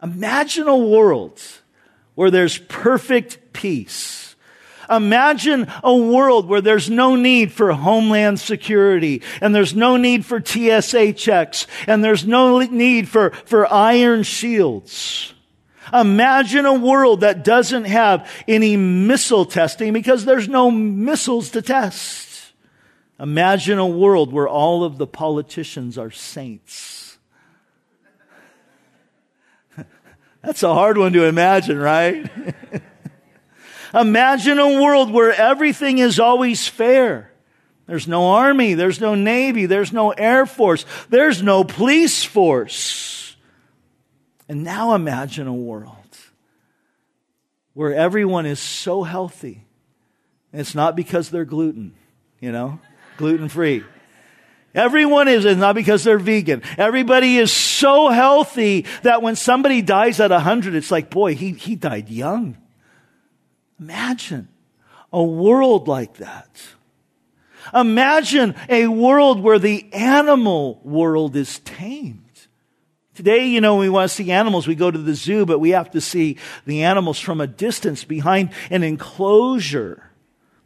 Imagine 0.02 0.68
a 0.68 0.76
world 0.76 1.40
where 2.14 2.30
there's 2.30 2.58
perfect 2.58 3.52
peace. 3.52 4.36
Imagine 4.90 5.66
a 5.82 5.96
world 5.96 6.46
where 6.46 6.60
there's 6.60 6.90
no 6.90 7.16
need 7.16 7.52
for 7.52 7.72
homeland 7.72 8.38
security 8.38 9.22
and 9.40 9.54
there's 9.54 9.74
no 9.74 9.96
need 9.96 10.24
for 10.24 10.44
TSA 10.44 11.14
checks 11.14 11.66
and 11.86 12.04
there's 12.04 12.26
no 12.26 12.60
need 12.60 13.08
for, 13.08 13.30
for 13.30 13.72
iron 13.72 14.22
shields. 14.22 15.32
Imagine 15.92 16.66
a 16.66 16.74
world 16.74 17.20
that 17.20 17.44
doesn't 17.44 17.84
have 17.84 18.30
any 18.48 18.76
missile 18.76 19.44
testing 19.44 19.92
because 19.92 20.24
there's 20.24 20.48
no 20.48 20.70
missiles 20.70 21.50
to 21.50 21.62
test. 21.62 22.52
Imagine 23.20 23.78
a 23.78 23.86
world 23.86 24.32
where 24.32 24.48
all 24.48 24.82
of 24.82 24.98
the 24.98 25.06
politicians 25.06 25.96
are 25.96 26.10
saints. 26.10 27.13
That's 30.44 30.62
a 30.62 30.74
hard 30.74 30.98
one 30.98 31.12
to 31.14 31.24
imagine, 31.24 31.78
right? 31.78 32.30
imagine 33.94 34.58
a 34.58 34.82
world 34.82 35.10
where 35.10 35.32
everything 35.32 35.98
is 35.98 36.20
always 36.20 36.68
fair. 36.68 37.30
There's 37.86 38.08
no 38.08 38.30
army, 38.30 38.74
there's 38.74 39.00
no 39.00 39.14
navy, 39.14 39.66
there's 39.66 39.92
no 39.92 40.10
air 40.10 40.46
force, 40.46 40.86
there's 41.10 41.42
no 41.42 41.64
police 41.64 42.24
force. 42.24 43.36
And 44.48 44.64
now 44.64 44.94
imagine 44.94 45.46
a 45.46 45.54
world 45.54 45.96
where 47.72 47.94
everyone 47.94 48.46
is 48.46 48.60
so 48.60 49.02
healthy. 49.02 49.64
And 50.52 50.60
it's 50.60 50.74
not 50.74 50.96
because 50.96 51.30
they're 51.30 51.44
gluten, 51.44 51.94
you 52.40 52.52
know? 52.52 52.78
gluten 53.16 53.48
free. 53.48 53.84
Everyone 54.74 55.28
is, 55.28 55.44
not 55.56 55.74
because 55.74 56.02
they're 56.02 56.18
vegan. 56.18 56.62
Everybody 56.76 57.36
is 57.36 57.52
so 57.52 58.08
healthy 58.08 58.86
that 59.02 59.22
when 59.22 59.36
somebody 59.36 59.82
dies 59.82 60.18
at 60.18 60.30
100, 60.30 60.74
it's 60.74 60.90
like, 60.90 61.10
boy, 61.10 61.34
he, 61.34 61.52
he 61.52 61.76
died 61.76 62.08
young. 62.08 62.56
Imagine 63.78 64.48
a 65.12 65.22
world 65.22 65.86
like 65.86 66.14
that. 66.16 66.50
Imagine 67.72 68.54
a 68.68 68.88
world 68.88 69.40
where 69.40 69.58
the 69.58 69.90
animal 69.92 70.80
world 70.82 71.36
is 71.36 71.60
tamed. 71.60 72.20
Today, 73.14 73.46
you 73.46 73.60
know, 73.60 73.76
we 73.76 73.88
want 73.88 74.10
to 74.10 74.14
see 74.14 74.32
animals, 74.32 74.66
we 74.66 74.74
go 74.74 74.90
to 74.90 74.98
the 74.98 75.14
zoo, 75.14 75.46
but 75.46 75.60
we 75.60 75.70
have 75.70 75.92
to 75.92 76.00
see 76.00 76.36
the 76.66 76.82
animals 76.82 77.20
from 77.20 77.40
a 77.40 77.46
distance 77.46 78.02
behind 78.02 78.50
an 78.70 78.82
enclosure. 78.82 80.10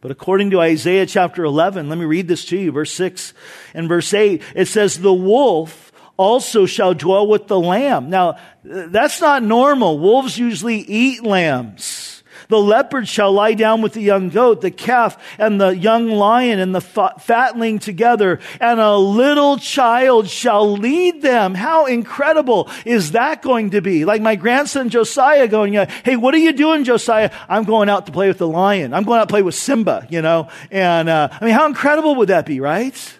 But 0.01 0.11
according 0.11 0.51
to 0.51 0.61
Isaiah 0.61 1.05
chapter 1.05 1.43
11, 1.43 1.89
let 1.89 1.97
me 1.97 2.05
read 2.05 2.27
this 2.27 2.45
to 2.45 2.57
you, 2.57 2.71
verse 2.71 2.91
6 2.93 3.33
and 3.73 3.89
verse 3.89 4.13
8, 4.13 4.41
it 4.55 4.67
says, 4.67 4.97
The 4.97 5.13
wolf 5.13 5.91
also 6.15 6.65
shall 6.65 6.93
dwell 6.93 7.27
with 7.27 7.47
the 7.47 7.59
lamb. 7.59 8.09
Now, 8.09 8.37
that's 8.63 9.19
not 9.19 9.43
normal. 9.43 9.99
Wolves 9.99 10.37
usually 10.37 10.77
eat 10.77 11.23
lambs. 11.23 12.08
The 12.49 12.59
leopard 12.59 13.07
shall 13.07 13.31
lie 13.31 13.53
down 13.53 13.83
with 13.83 13.93
the 13.93 14.01
young 14.01 14.29
goat, 14.29 14.61
the 14.61 14.71
calf 14.71 15.17
and 15.37 15.61
the 15.61 15.69
young 15.69 16.09
lion 16.09 16.57
and 16.57 16.73
the 16.73 16.81
fatling 16.81 17.77
together, 17.77 18.39
and 18.59 18.79
a 18.79 18.97
little 18.97 19.57
child 19.57 20.27
shall 20.27 20.71
lead 20.71 21.21
them. 21.21 21.53
How 21.53 21.85
incredible 21.85 22.67
is 22.85 23.11
that 23.11 23.43
going 23.43 23.69
to 23.71 23.81
be? 23.81 24.03
Like 24.03 24.23
my 24.23 24.35
grandson 24.35 24.89
Josiah 24.89 25.47
going, 25.47 25.73
hey, 25.73 26.15
what 26.15 26.33
are 26.33 26.39
you 26.39 26.51
doing, 26.51 26.85
Josiah? 26.85 27.29
I'm 27.47 27.65
going 27.65 27.87
out 27.87 28.07
to 28.07 28.11
play 28.11 28.27
with 28.27 28.39
the 28.39 28.47
lion. 28.47 28.95
I'm 28.95 29.03
going 29.03 29.19
out 29.19 29.27
to 29.29 29.31
play 29.31 29.43
with 29.43 29.53
Simba, 29.53 30.07
you 30.09 30.23
know? 30.23 30.49
And, 30.71 31.07
uh, 31.07 31.29
I 31.31 31.45
mean, 31.45 31.53
how 31.53 31.67
incredible 31.67 32.15
would 32.15 32.29
that 32.29 32.47
be, 32.47 32.59
right? 32.59 33.18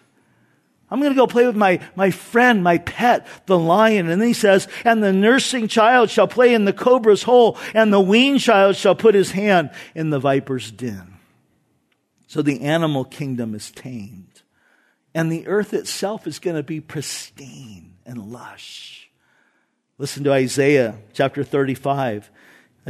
I'm 0.91 0.99
going 0.99 1.11
to 1.11 1.15
go 1.15 1.27
play 1.27 1.45
with 1.45 1.55
my, 1.55 1.79
my 1.95 2.09
friend, 2.11 2.63
my 2.63 2.79
pet, 2.79 3.27
the 3.45 3.59
lion. 3.59 4.09
And 4.09 4.19
then 4.21 4.27
he 4.27 4.33
says, 4.33 4.67
and 4.83 5.03
the 5.03 5.13
nursing 5.13 5.67
child 5.67 6.09
shall 6.09 6.27
play 6.27 6.53
in 6.53 6.65
the 6.65 6.73
cobra's 6.73 7.23
hole, 7.23 7.57
and 7.73 7.93
the 7.93 7.99
weaned 7.99 8.39
child 8.39 8.75
shall 8.75 8.95
put 8.95 9.13
his 9.13 9.31
hand 9.31 9.69
in 9.93 10.09
the 10.09 10.19
viper's 10.19 10.71
den. 10.71 11.17
So 12.27 12.41
the 12.41 12.61
animal 12.61 13.05
kingdom 13.05 13.53
is 13.53 13.71
tamed. 13.71 14.41
And 15.13 15.31
the 15.31 15.47
earth 15.47 15.73
itself 15.73 16.27
is 16.27 16.39
going 16.39 16.55
to 16.55 16.63
be 16.63 16.79
pristine 16.79 17.95
and 18.05 18.31
lush. 18.31 19.09
Listen 19.97 20.23
to 20.23 20.31
Isaiah 20.31 20.95
chapter 21.13 21.43
35. 21.43 22.31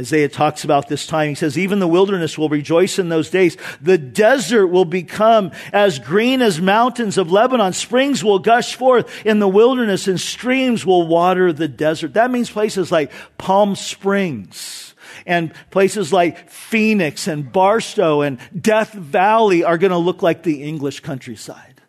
Isaiah 0.00 0.30
talks 0.30 0.64
about 0.64 0.88
this 0.88 1.06
time. 1.06 1.28
He 1.28 1.34
says, 1.34 1.58
even 1.58 1.78
the 1.78 1.86
wilderness 1.86 2.38
will 2.38 2.48
rejoice 2.48 2.98
in 2.98 3.10
those 3.10 3.28
days. 3.28 3.58
The 3.82 3.98
desert 3.98 4.68
will 4.68 4.86
become 4.86 5.52
as 5.72 5.98
green 5.98 6.40
as 6.40 6.58
mountains 6.58 7.18
of 7.18 7.30
Lebanon. 7.30 7.74
Springs 7.74 8.24
will 8.24 8.38
gush 8.38 8.74
forth 8.74 9.26
in 9.26 9.40
the 9.40 9.48
wilderness 9.48 10.08
and 10.08 10.18
streams 10.18 10.86
will 10.86 11.06
water 11.06 11.52
the 11.52 11.68
desert. 11.68 12.14
That 12.14 12.30
means 12.30 12.48
places 12.48 12.90
like 12.90 13.12
Palm 13.36 13.76
Springs 13.76 14.94
and 15.26 15.52
places 15.70 16.14
like 16.14 16.48
Phoenix 16.48 17.28
and 17.28 17.52
Barstow 17.52 18.22
and 18.22 18.38
Death 18.58 18.94
Valley 18.94 19.64
are 19.64 19.76
going 19.76 19.90
to 19.90 19.98
look 19.98 20.22
like 20.22 20.42
the 20.42 20.62
English 20.62 21.00
countryside. 21.00 21.82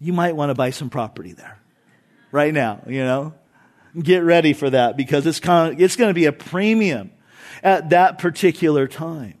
You 0.00 0.12
might 0.12 0.36
want 0.36 0.50
to 0.50 0.54
buy 0.54 0.68
some 0.68 0.90
property 0.90 1.32
there 1.32 1.58
right 2.30 2.52
now, 2.52 2.82
you 2.86 3.04
know? 3.04 3.32
Get 3.98 4.18
ready 4.18 4.52
for 4.52 4.68
that 4.70 4.96
because 4.96 5.26
it's, 5.26 5.40
kind 5.40 5.74
of, 5.74 5.80
it's 5.80 5.96
going 5.96 6.10
to 6.10 6.14
be 6.14 6.24
a 6.26 6.32
premium 6.32 7.10
at 7.62 7.90
that 7.90 8.18
particular 8.18 8.88
time. 8.88 9.34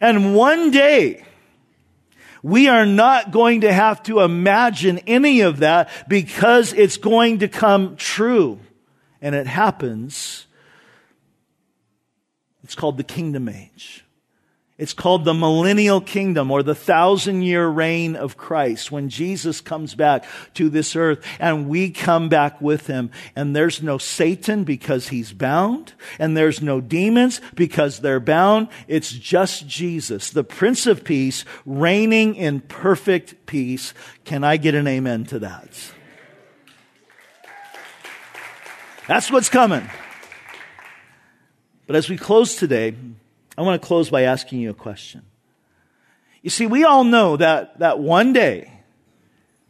And 0.00 0.34
one 0.34 0.70
day, 0.70 1.24
we 2.42 2.68
are 2.68 2.84
not 2.84 3.30
going 3.30 3.62
to 3.62 3.72
have 3.72 4.02
to 4.04 4.20
imagine 4.20 4.98
any 5.06 5.40
of 5.40 5.60
that 5.60 5.88
because 6.08 6.72
it's 6.74 6.98
going 6.98 7.38
to 7.38 7.48
come 7.48 7.96
true. 7.96 8.60
And 9.22 9.34
it 9.34 9.46
happens. 9.46 10.46
It's 12.62 12.74
called 12.74 12.98
the 12.98 13.04
kingdom 13.04 13.48
age. 13.48 14.03
It's 14.76 14.92
called 14.92 15.24
the 15.24 15.34
millennial 15.34 16.00
kingdom 16.00 16.50
or 16.50 16.64
the 16.64 16.74
thousand 16.74 17.42
year 17.42 17.68
reign 17.68 18.16
of 18.16 18.36
Christ 18.36 18.90
when 18.90 19.08
Jesus 19.08 19.60
comes 19.60 19.94
back 19.94 20.24
to 20.54 20.68
this 20.68 20.96
earth 20.96 21.24
and 21.38 21.68
we 21.68 21.90
come 21.90 22.28
back 22.28 22.60
with 22.60 22.88
him. 22.88 23.12
And 23.36 23.54
there's 23.54 23.84
no 23.84 23.98
Satan 23.98 24.64
because 24.64 25.08
he's 25.08 25.32
bound 25.32 25.92
and 26.18 26.36
there's 26.36 26.60
no 26.60 26.80
demons 26.80 27.40
because 27.54 28.00
they're 28.00 28.18
bound. 28.18 28.66
It's 28.88 29.12
just 29.12 29.68
Jesus, 29.68 30.30
the 30.30 30.42
Prince 30.42 30.88
of 30.88 31.04
Peace, 31.04 31.44
reigning 31.64 32.34
in 32.34 32.60
perfect 32.60 33.46
peace. 33.46 33.94
Can 34.24 34.42
I 34.42 34.56
get 34.56 34.74
an 34.74 34.88
amen 34.88 35.26
to 35.26 35.38
that? 35.38 35.68
That's 39.06 39.30
what's 39.30 39.48
coming. 39.48 39.88
But 41.86 41.94
as 41.94 42.08
we 42.08 42.16
close 42.16 42.56
today, 42.56 42.96
I 43.56 43.62
want 43.62 43.80
to 43.80 43.86
close 43.86 44.10
by 44.10 44.22
asking 44.22 44.60
you 44.60 44.70
a 44.70 44.74
question. 44.74 45.22
You 46.42 46.50
see, 46.50 46.66
we 46.66 46.84
all 46.84 47.04
know 47.04 47.36
that, 47.36 47.78
that 47.78 47.98
one 47.98 48.32
day 48.32 48.70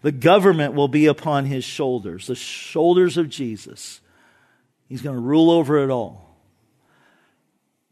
the 0.02 0.12
government 0.12 0.74
will 0.74 0.88
be 0.88 1.06
upon 1.06 1.46
his 1.46 1.64
shoulders, 1.64 2.26
the 2.26 2.34
shoulders 2.34 3.16
of 3.16 3.28
Jesus. 3.28 4.00
He's 4.88 5.02
going 5.02 5.16
to 5.16 5.22
rule 5.22 5.50
over 5.50 5.82
it 5.82 5.90
all. 5.90 6.36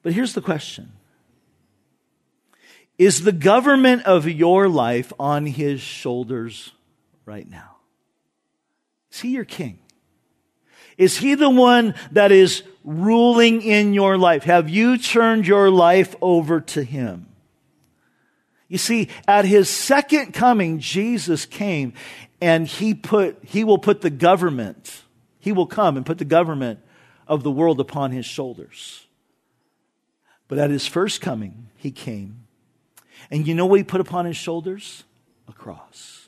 But 0.02 0.12
here's 0.12 0.34
the 0.34 0.42
question 0.42 0.92
Is 2.98 3.24
the 3.24 3.32
government 3.32 4.04
of 4.04 4.28
your 4.28 4.68
life 4.68 5.12
on 5.18 5.46
his 5.46 5.80
shoulders 5.80 6.72
right 7.24 7.48
now? 7.48 7.76
Is 9.10 9.20
he 9.20 9.30
your 9.30 9.44
king? 9.44 9.78
Is 11.02 11.16
he 11.16 11.34
the 11.34 11.50
one 11.50 11.96
that 12.12 12.30
is 12.30 12.62
ruling 12.84 13.60
in 13.60 13.92
your 13.92 14.16
life? 14.16 14.44
Have 14.44 14.68
you 14.68 14.96
turned 14.96 15.48
your 15.48 15.68
life 15.68 16.14
over 16.22 16.60
to 16.60 16.84
him? 16.84 17.26
You 18.68 18.78
see, 18.78 19.08
at 19.26 19.44
his 19.44 19.68
second 19.68 20.32
coming, 20.32 20.78
Jesus 20.78 21.44
came 21.44 21.94
and 22.40 22.68
he 22.68 22.94
put, 22.94 23.36
he 23.42 23.64
will 23.64 23.78
put 23.78 24.02
the 24.02 24.10
government, 24.10 25.02
he 25.40 25.50
will 25.50 25.66
come 25.66 25.96
and 25.96 26.06
put 26.06 26.18
the 26.18 26.24
government 26.24 26.78
of 27.26 27.42
the 27.42 27.50
world 27.50 27.80
upon 27.80 28.12
his 28.12 28.24
shoulders. 28.24 29.04
But 30.46 30.58
at 30.58 30.70
his 30.70 30.86
first 30.86 31.20
coming, 31.20 31.66
he 31.78 31.90
came. 31.90 32.46
And 33.28 33.48
you 33.48 33.56
know 33.56 33.66
what 33.66 33.80
he 33.80 33.84
put 33.84 34.00
upon 34.00 34.24
his 34.24 34.36
shoulders? 34.36 35.02
A 35.48 35.52
cross 35.52 36.21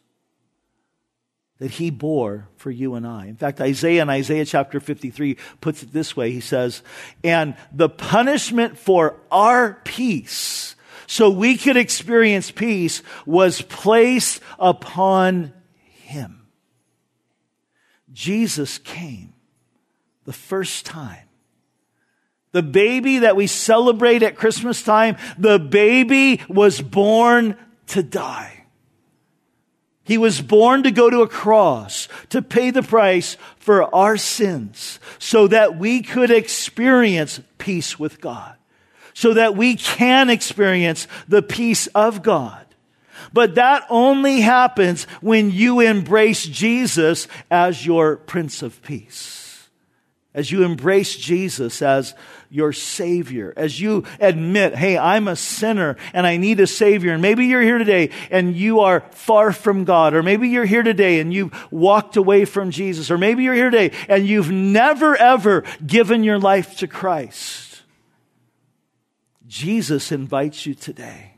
that 1.59 1.73
he 1.73 1.90
bore 1.90 2.49
for 2.57 2.71
you 2.71 2.95
and 2.95 3.07
I. 3.07 3.27
In 3.27 3.37
fact, 3.37 3.61
Isaiah 3.61 4.03
in 4.03 4.11
Isaiah 4.11 4.45
chapter 4.45 4.81
53 4.81 5.37
puts 5.61 5.83
it 5.83 5.93
this 5.93 6.17
way. 6.17 6.33
He 6.33 6.40
says, 6.40 6.83
and 7.23 7.57
the 7.73 7.88
punishment 7.88 8.77
for 8.77 9.21
our 9.31 9.81
peace, 9.85 10.75
so 11.07 11.31
we 11.31 11.57
could 11.57 11.77
experience 11.77 12.51
peace, 12.51 13.03
was 13.25 13.62
placed 13.62 14.40
upon 14.59 15.53
him. 16.03 16.47
Jesus 18.12 18.79
came 18.79 19.33
the 20.25 20.33
first 20.33 20.87
time. 20.87 21.29
The 22.53 22.62
baby 22.62 23.19
that 23.21 23.37
we 23.37 23.49
celebrate 23.49 24.23
at 24.23 24.37
Christmas 24.37 24.83
time, 24.83 25.17
the 25.38 25.59
baby 25.59 26.40
was 26.49 26.81
born 26.81 27.57
to 27.88 28.03
die. 28.03 28.54
He 30.05 30.19
was 30.19 30.43
born 30.43 30.83
to 30.83 30.90
go 30.90 31.09
to 31.09 31.23
a 31.23 31.29
cross, 31.29 32.09
to 32.29 32.43
pay 32.43 32.71
the 32.71 32.83
price 32.83 33.37
for 33.57 33.93
our 33.95 34.17
sins, 34.17 35.01
so 35.19 35.49
that 35.49 35.79
we 35.79 36.03
could 36.03 36.31
experience 36.31 37.40
peace 37.57 37.99
with 37.99 38.21
God, 38.21 38.55
so 39.14 39.35
that 39.35 39.57
we 39.57 39.77
can 39.77 40.29
experience 40.29 41.09
the 41.27 41.43
peace 41.43 41.87
of 41.88 42.23
God. 42.23 42.61
But 43.33 43.55
that 43.55 43.87
only 43.88 44.40
happens 44.40 45.05
when 45.23 45.51
you 45.51 45.81
embrace 45.81 46.45
Jesus 46.45 47.27
as 47.51 47.87
your 47.87 48.17
Prince 48.17 48.62
of 48.62 48.83
Peace 48.83 49.44
as 50.35 50.51
you 50.51 50.64
embrace 50.64 51.14
Jesus 51.16 51.81
as 51.81 52.14
your 52.51 52.73
Savior, 52.73 53.55
as 53.57 53.81
you 53.81 54.05
admit, 54.18 54.75
hey, 54.75 54.99
I'm 54.99 55.29
a 55.29 55.37
sinner 55.37 55.97
and 56.12 56.27
I 56.27 56.37
need 56.37 56.59
a 56.59 56.66
Savior. 56.66 57.12
And 57.12 57.23
maybe 57.23 57.47
you're 57.47 57.62
here 57.62 57.79
today 57.79 58.11
and 58.31 58.57
you 58.57 58.81
are 58.81 59.01
far 59.12 59.53
from 59.53 59.85
God, 59.85 60.12
or 60.12 60.23
maybe 60.23 60.49
you're 60.49 60.64
here 60.64 60.83
today 60.83 61.20
and 61.20 61.33
you've 61.33 61.73
walked 61.73 62.16
away 62.16 62.44
from 62.44 62.73
Jesus, 62.73 63.11
or 63.11 63.16
maybe 63.16 63.44
you're 63.44 63.55
here 63.55 63.70
today 63.70 63.97
and 64.09 64.27
you've 64.27 64.51
never 64.51 65.16
ever 65.16 65.62
given 65.87 66.25
your 66.25 66.38
life 66.38 66.79
to 66.79 66.88
Christ. 66.88 67.83
Jesus 69.47 70.11
invites 70.11 70.66
you 70.66 70.75
today 70.75 71.35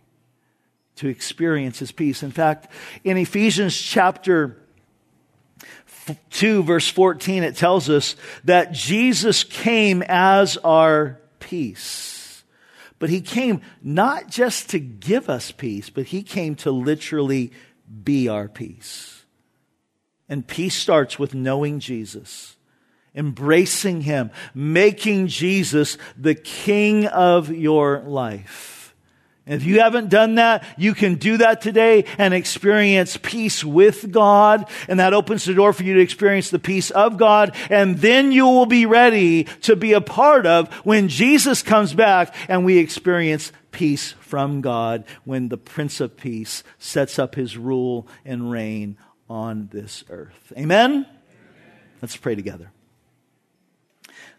to 0.97 1.09
experience 1.09 1.81
His 1.81 1.93
peace. 1.93 2.23
In 2.23 2.31
fact, 2.31 2.73
in 3.05 3.19
Ephesians 3.19 3.77
chapter 3.77 4.57
2, 6.31 6.63
verse 6.63 6.89
14, 6.89 7.43
it 7.43 7.57
tells 7.57 7.91
us 7.91 8.17
that 8.45 8.73
Jesus 8.73 9.45
came 9.45 10.03
as 10.07 10.57
our 10.59 11.21
peace. 11.41 12.45
But 12.99 13.11
he 13.11 13.21
came 13.21 13.61
not 13.83 14.29
just 14.29 14.71
to 14.71 14.79
give 14.79 15.29
us 15.29 15.51
peace, 15.51 15.91
but 15.91 16.07
he 16.07 16.23
came 16.23 16.55
to 16.57 16.71
literally 16.71 17.53
be 18.05 18.29
our 18.29 18.49
peace. 18.49 19.25
And 20.29 20.47
peace 20.47 20.75
starts 20.75 21.19
with 21.19 21.35
knowing 21.35 21.79
Jesus, 21.79 22.57
embracing 23.15 24.03
him, 24.03 24.31
making 24.55 25.29
Jesus 25.29 25.99
the 26.17 26.35
king 26.35 27.07
of 27.07 27.51
your 27.51 28.01
life. 28.01 28.76
If 29.47 29.65
you 29.65 29.81
haven't 29.81 30.09
done 30.09 30.35
that, 30.37 30.65
you 30.77 30.93
can 30.93 31.15
do 31.15 31.37
that 31.37 31.61
today 31.61 32.05
and 32.19 32.35
experience 32.35 33.17
peace 33.17 33.63
with 33.63 34.11
God. 34.11 34.69
And 34.89 34.99
that 34.99 35.15
opens 35.15 35.45
the 35.45 35.55
door 35.55 35.73
for 35.73 35.85
you 35.85 35.95
to 35.95 36.01
experience 36.01 36.51
the 36.51 36.59
peace 36.59 36.91
of 36.91 37.17
God. 37.17 37.55
And 37.71 37.99
then 37.99 38.33
you 38.33 38.47
will 38.47 38.67
be 38.67 38.87
ready 38.87 39.45
to 39.63 39.77
be 39.77 39.93
a 39.93 40.01
part 40.01 40.47
of 40.47 40.73
when 40.85 41.09
Jesus 41.09 41.63
comes 41.63 41.95
back 41.95 42.35
and 42.49 42.65
we 42.65 42.79
experience 42.79 43.53
peace 43.71 44.13
from 44.19 44.63
God 44.63 45.05
when 45.25 45.49
the 45.49 45.59
Prince 45.59 46.01
of 46.01 46.17
Peace 46.17 46.65
sets 46.81 47.17
up 47.17 47.37
his 47.37 47.57
rule 47.57 48.09
and 48.25 48.51
reign 48.51 48.97
on 49.31 49.69
this 49.73 50.03
earth. 50.11 50.53
Amen? 50.57 50.91
Amen. 50.91 51.07
Let's 52.03 52.17
pray 52.17 52.35
together. 52.35 52.73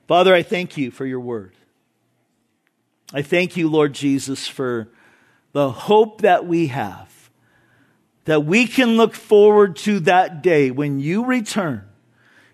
Father, 0.05 0.33
I 0.33 0.43
thank 0.43 0.75
you 0.75 0.91
for 0.91 1.05
your 1.05 1.19
word. 1.21 1.53
I 3.13 3.21
thank 3.21 3.55
you, 3.55 3.69
Lord 3.69 3.93
Jesus, 3.93 4.47
for 4.47 4.89
the 5.57 5.71
hope 5.71 6.21
that 6.21 6.45
we 6.45 6.67
have, 6.67 7.31
that 8.25 8.45
we 8.45 8.67
can 8.67 8.95
look 8.95 9.15
forward 9.15 9.75
to 9.75 9.99
that 10.01 10.43
day 10.43 10.69
when 10.69 10.99
you 10.99 11.25
return 11.25 11.83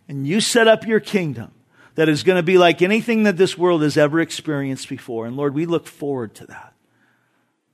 and 0.08 0.26
you 0.26 0.40
set 0.40 0.70
up 0.70 0.88
your 0.88 1.02
kingdom 1.02 1.52
that 1.96 2.08
is 2.08 2.24
going 2.24 2.38
to 2.38 2.44
be 2.44 2.58
like 2.58 2.82
anything 2.82 3.24
that 3.24 3.36
this 3.36 3.58
world 3.58 3.82
has 3.82 3.98
ever 3.98 4.22
experienced 4.22 4.88
before. 4.88 5.26
And 5.26 5.36
Lord, 5.36 5.54
we 5.54 5.66
look 5.66 5.86
forward 5.86 6.34
to 6.36 6.46
that. 6.46 6.76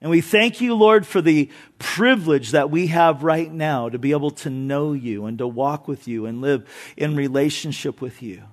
And 0.01 0.09
we 0.09 0.21
thank 0.21 0.61
you, 0.61 0.73
Lord, 0.73 1.05
for 1.05 1.21
the 1.21 1.51
privilege 1.77 2.49
that 2.49 2.71
we 2.71 2.87
have 2.87 3.23
right 3.23 3.53
now 3.53 3.87
to 3.87 3.99
be 3.99 4.13
able 4.13 4.31
to 4.31 4.49
know 4.49 4.93
you 4.93 5.27
and 5.27 5.37
to 5.37 5.47
walk 5.47 5.87
with 5.87 6.07
you 6.07 6.25
and 6.25 6.41
live 6.41 6.67
in 6.97 7.15
relationship 7.15 8.01
with 8.01 8.23
you 8.23 8.45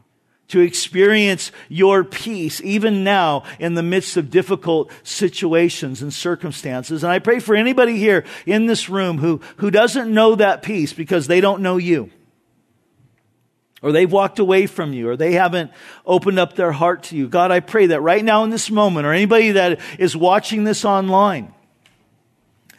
to 0.48 0.60
experience 0.60 1.50
your 1.68 2.04
peace 2.04 2.60
even 2.60 3.02
now 3.02 3.42
in 3.58 3.74
the 3.74 3.82
midst 3.82 4.16
of 4.16 4.30
difficult 4.30 4.90
situations 5.02 6.02
and 6.02 6.12
circumstances. 6.12 7.02
And 7.02 7.12
I 7.12 7.18
pray 7.18 7.40
for 7.40 7.56
anybody 7.56 7.98
here 7.98 8.24
in 8.44 8.66
this 8.66 8.88
room 8.88 9.18
who, 9.18 9.40
who 9.56 9.70
doesn't 9.70 10.12
know 10.12 10.36
that 10.36 10.62
peace 10.62 10.92
because 10.92 11.26
they 11.26 11.40
don't 11.40 11.62
know 11.62 11.76
you. 11.76 12.10
Or 13.82 13.92
they've 13.92 14.10
walked 14.10 14.38
away 14.38 14.66
from 14.66 14.92
you, 14.92 15.08
or 15.10 15.16
they 15.16 15.32
haven't 15.32 15.70
opened 16.06 16.38
up 16.38 16.56
their 16.56 16.72
heart 16.72 17.04
to 17.04 17.16
you. 17.16 17.28
God, 17.28 17.50
I 17.50 17.60
pray 17.60 17.86
that 17.86 18.00
right 18.00 18.24
now 18.24 18.42
in 18.42 18.50
this 18.50 18.70
moment, 18.70 19.06
or 19.06 19.12
anybody 19.12 19.52
that 19.52 19.80
is 19.98 20.16
watching 20.16 20.64
this 20.64 20.84
online, 20.84 21.52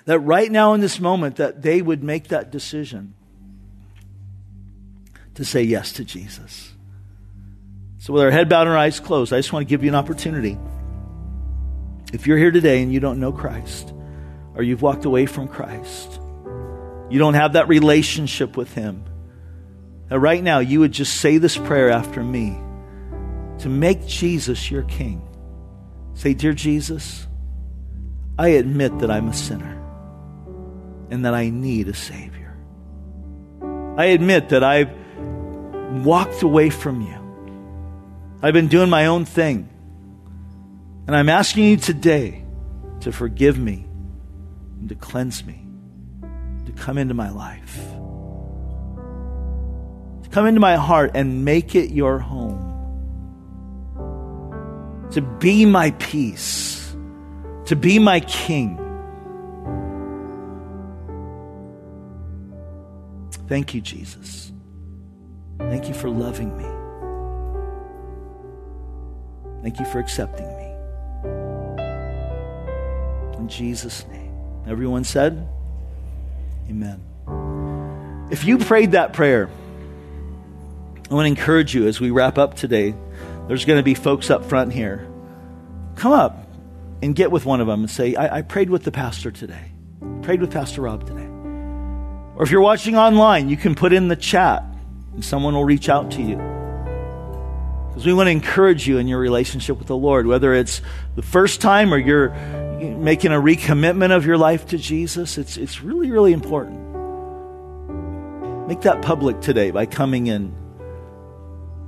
that 0.06 0.20
right 0.20 0.52
now 0.52 0.74
in 0.74 0.82
this 0.82 1.00
moment, 1.00 1.36
that 1.36 1.62
they 1.62 1.82
would 1.82 2.04
make 2.04 2.30
that 2.30 2.52
decision 2.52 3.14
to 5.36 5.46
say 5.46 5.62
yes 5.62 5.92
to 5.94 6.04
Jesus. 6.04 6.74
So, 8.00 8.14
with 8.14 8.24
our 8.24 8.32
head 8.32 8.48
bowed 8.48 8.62
and 8.62 8.70
our 8.70 8.78
eyes 8.78 9.00
closed, 9.00 9.34
I 9.34 9.38
just 9.38 9.52
want 9.52 9.68
to 9.68 9.70
give 9.70 9.84
you 9.84 9.90
an 9.90 9.96
opportunity. 9.96 10.58
If 12.14 12.28
you're 12.28 12.38
here 12.38 12.52
today 12.52 12.82
and 12.82 12.94
you 12.94 13.00
don't 13.00 13.20
know 13.20 13.32
Christ, 13.32 13.94
or 14.56 14.64
you've 14.64 14.82
walked 14.82 15.06
away 15.06 15.26
from 15.26 15.48
Christ, 15.48 16.20
you 17.10 17.20
don't 17.20 17.34
have 17.34 17.54
that 17.54 17.68
relationship 17.68 18.56
with 18.56 18.74
Him, 18.74 19.04
that 20.10 20.20
right 20.20 20.44
now 20.44 20.60
you 20.60 20.80
would 20.80 20.92
just 20.92 21.18
say 21.18 21.38
this 21.38 21.58
prayer 21.58 21.90
after 21.90 22.24
me 22.24 22.58
to 23.60 23.70
make 23.70 24.06
Jesus 24.06 24.70
your 24.70 24.84
King. 24.84 25.28
Say, 26.14 26.34
Dear 26.34 26.54
Jesus, 26.54 27.28
I 28.38 28.50
admit 28.50 29.00
that 29.00 29.10
I'm 29.10 29.28
a 29.28 29.34
sinner 29.34 29.74
and 31.10 31.26
that 31.26 31.34
I 31.34 31.50
need 31.50 31.88
a 31.88 31.94
Savior. 31.94 32.56
I 33.98 34.06
admit 34.06 34.50
that 34.50 34.64
I've 34.64 34.92
walked 36.06 36.44
away 36.44 36.70
from 36.70 37.02
you. 37.02 37.27
I've 38.42 38.54
been 38.54 38.68
doing 38.68 38.90
my 38.90 39.08
own 39.08 39.26
thing. 39.26 39.70
And 41.08 41.16
I'm 41.16 41.30
asking 41.30 41.64
you 41.64 41.78
today 41.78 42.44
to 43.00 43.12
forgive 43.12 43.58
me 43.58 43.86
and 44.80 44.90
to 44.90 44.96
cleanse 44.96 45.46
me, 45.46 45.66
to 46.66 46.72
come 46.74 46.98
into 46.98 47.14
my 47.14 47.30
life, 47.30 47.78
to 50.24 50.30
come 50.30 50.46
into 50.46 50.60
my 50.60 50.76
heart 50.76 51.12
and 51.16 51.46
make 51.46 51.76
it 51.76 51.92
your 51.92 52.20
home, 52.20 52.66
to 55.12 55.22
be 55.22 55.66
my 55.66 55.92
peace, 55.92 56.94
to 57.66 57.76
be 57.76 58.00
my 58.00 58.20
king. 58.20 58.78
Thank 63.48 63.74
you, 63.74 63.80
Jesus. 63.80 64.52
Thank 65.58 65.88
you 65.88 65.94
for 65.94 66.10
loving 66.10 66.56
me. 66.58 66.77
Thank 69.62 69.80
you 69.80 69.86
for 69.86 70.00
accepting 70.00 70.48
me. 70.58 70.64
In 73.38 73.48
Jesus' 73.48 74.06
name. 74.08 74.34
Everyone 74.68 75.04
said, 75.04 75.48
Amen. 76.70 77.02
If 78.30 78.44
you 78.44 78.58
prayed 78.58 78.92
that 78.92 79.14
prayer, 79.14 79.50
I 81.10 81.14
want 81.14 81.26
to 81.26 81.30
encourage 81.30 81.74
you 81.74 81.88
as 81.88 82.02
we 82.02 82.12
wrap 82.12 82.38
up 82.38 82.56
today. 82.56 82.94
There's 83.48 83.64
going 83.64 83.80
to 83.80 83.84
be 83.84 83.94
folks 83.94 84.30
up 84.30 84.44
front 84.44 84.74
here. 84.74 85.08
Come 85.96 86.12
up 86.12 86.48
and 87.02 87.16
get 87.16 87.32
with 87.32 87.46
one 87.46 87.62
of 87.62 87.68
them 87.68 87.82
and 87.82 87.90
say, 87.90 88.16
I, 88.16 88.40
I 88.40 88.42
prayed 88.42 88.70
with 88.70 88.84
the 88.84 88.92
pastor 88.92 89.32
today. 89.32 89.72
Prayed 90.22 90.42
with 90.42 90.52
Pastor 90.52 90.82
Rob 90.82 91.08
today. 91.08 91.26
Or 92.36 92.44
if 92.44 92.52
you're 92.52 92.62
watching 92.62 92.98
online, 92.98 93.48
you 93.48 93.56
can 93.56 93.76
put 93.76 93.94
in 93.94 94.10
the 94.10 94.16
chat 94.16 94.64
and 95.14 95.24
someone 95.24 95.54
will 95.54 95.66
reach 95.66 95.88
out 95.88 96.12
to 96.12 96.22
you. 96.22 96.57
Because 97.98 98.06
we 98.06 98.14
want 98.14 98.28
to 98.28 98.32
encourage 98.32 98.88
you 98.88 99.00
in 99.00 99.08
your 99.08 99.18
relationship 99.18 99.80
with 99.80 99.88
the 99.88 99.98
Lord, 99.98 100.28
whether 100.28 100.54
it's 100.54 100.84
the 101.16 101.24
first 101.24 101.62
time 101.62 101.92
or 101.92 101.98
you're 101.98 102.30
making 102.80 103.32
a 103.32 103.42
recommitment 103.42 104.16
of 104.16 104.24
your 104.24 104.38
life 104.38 104.68
to 104.68 104.78
Jesus. 104.78 105.40
It's, 105.40 105.58
it's 105.58 105.82
really, 105.82 106.12
really 106.12 106.32
important. 106.32 106.78
Make 108.68 108.82
that 108.82 109.02
public 109.02 109.42
today 109.42 109.72
by 109.72 109.88
coming 109.88 110.28
in, 110.28 110.54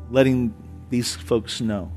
letting 0.09 0.55
these 0.89 1.15
folks 1.15 1.61
know. 1.61 1.91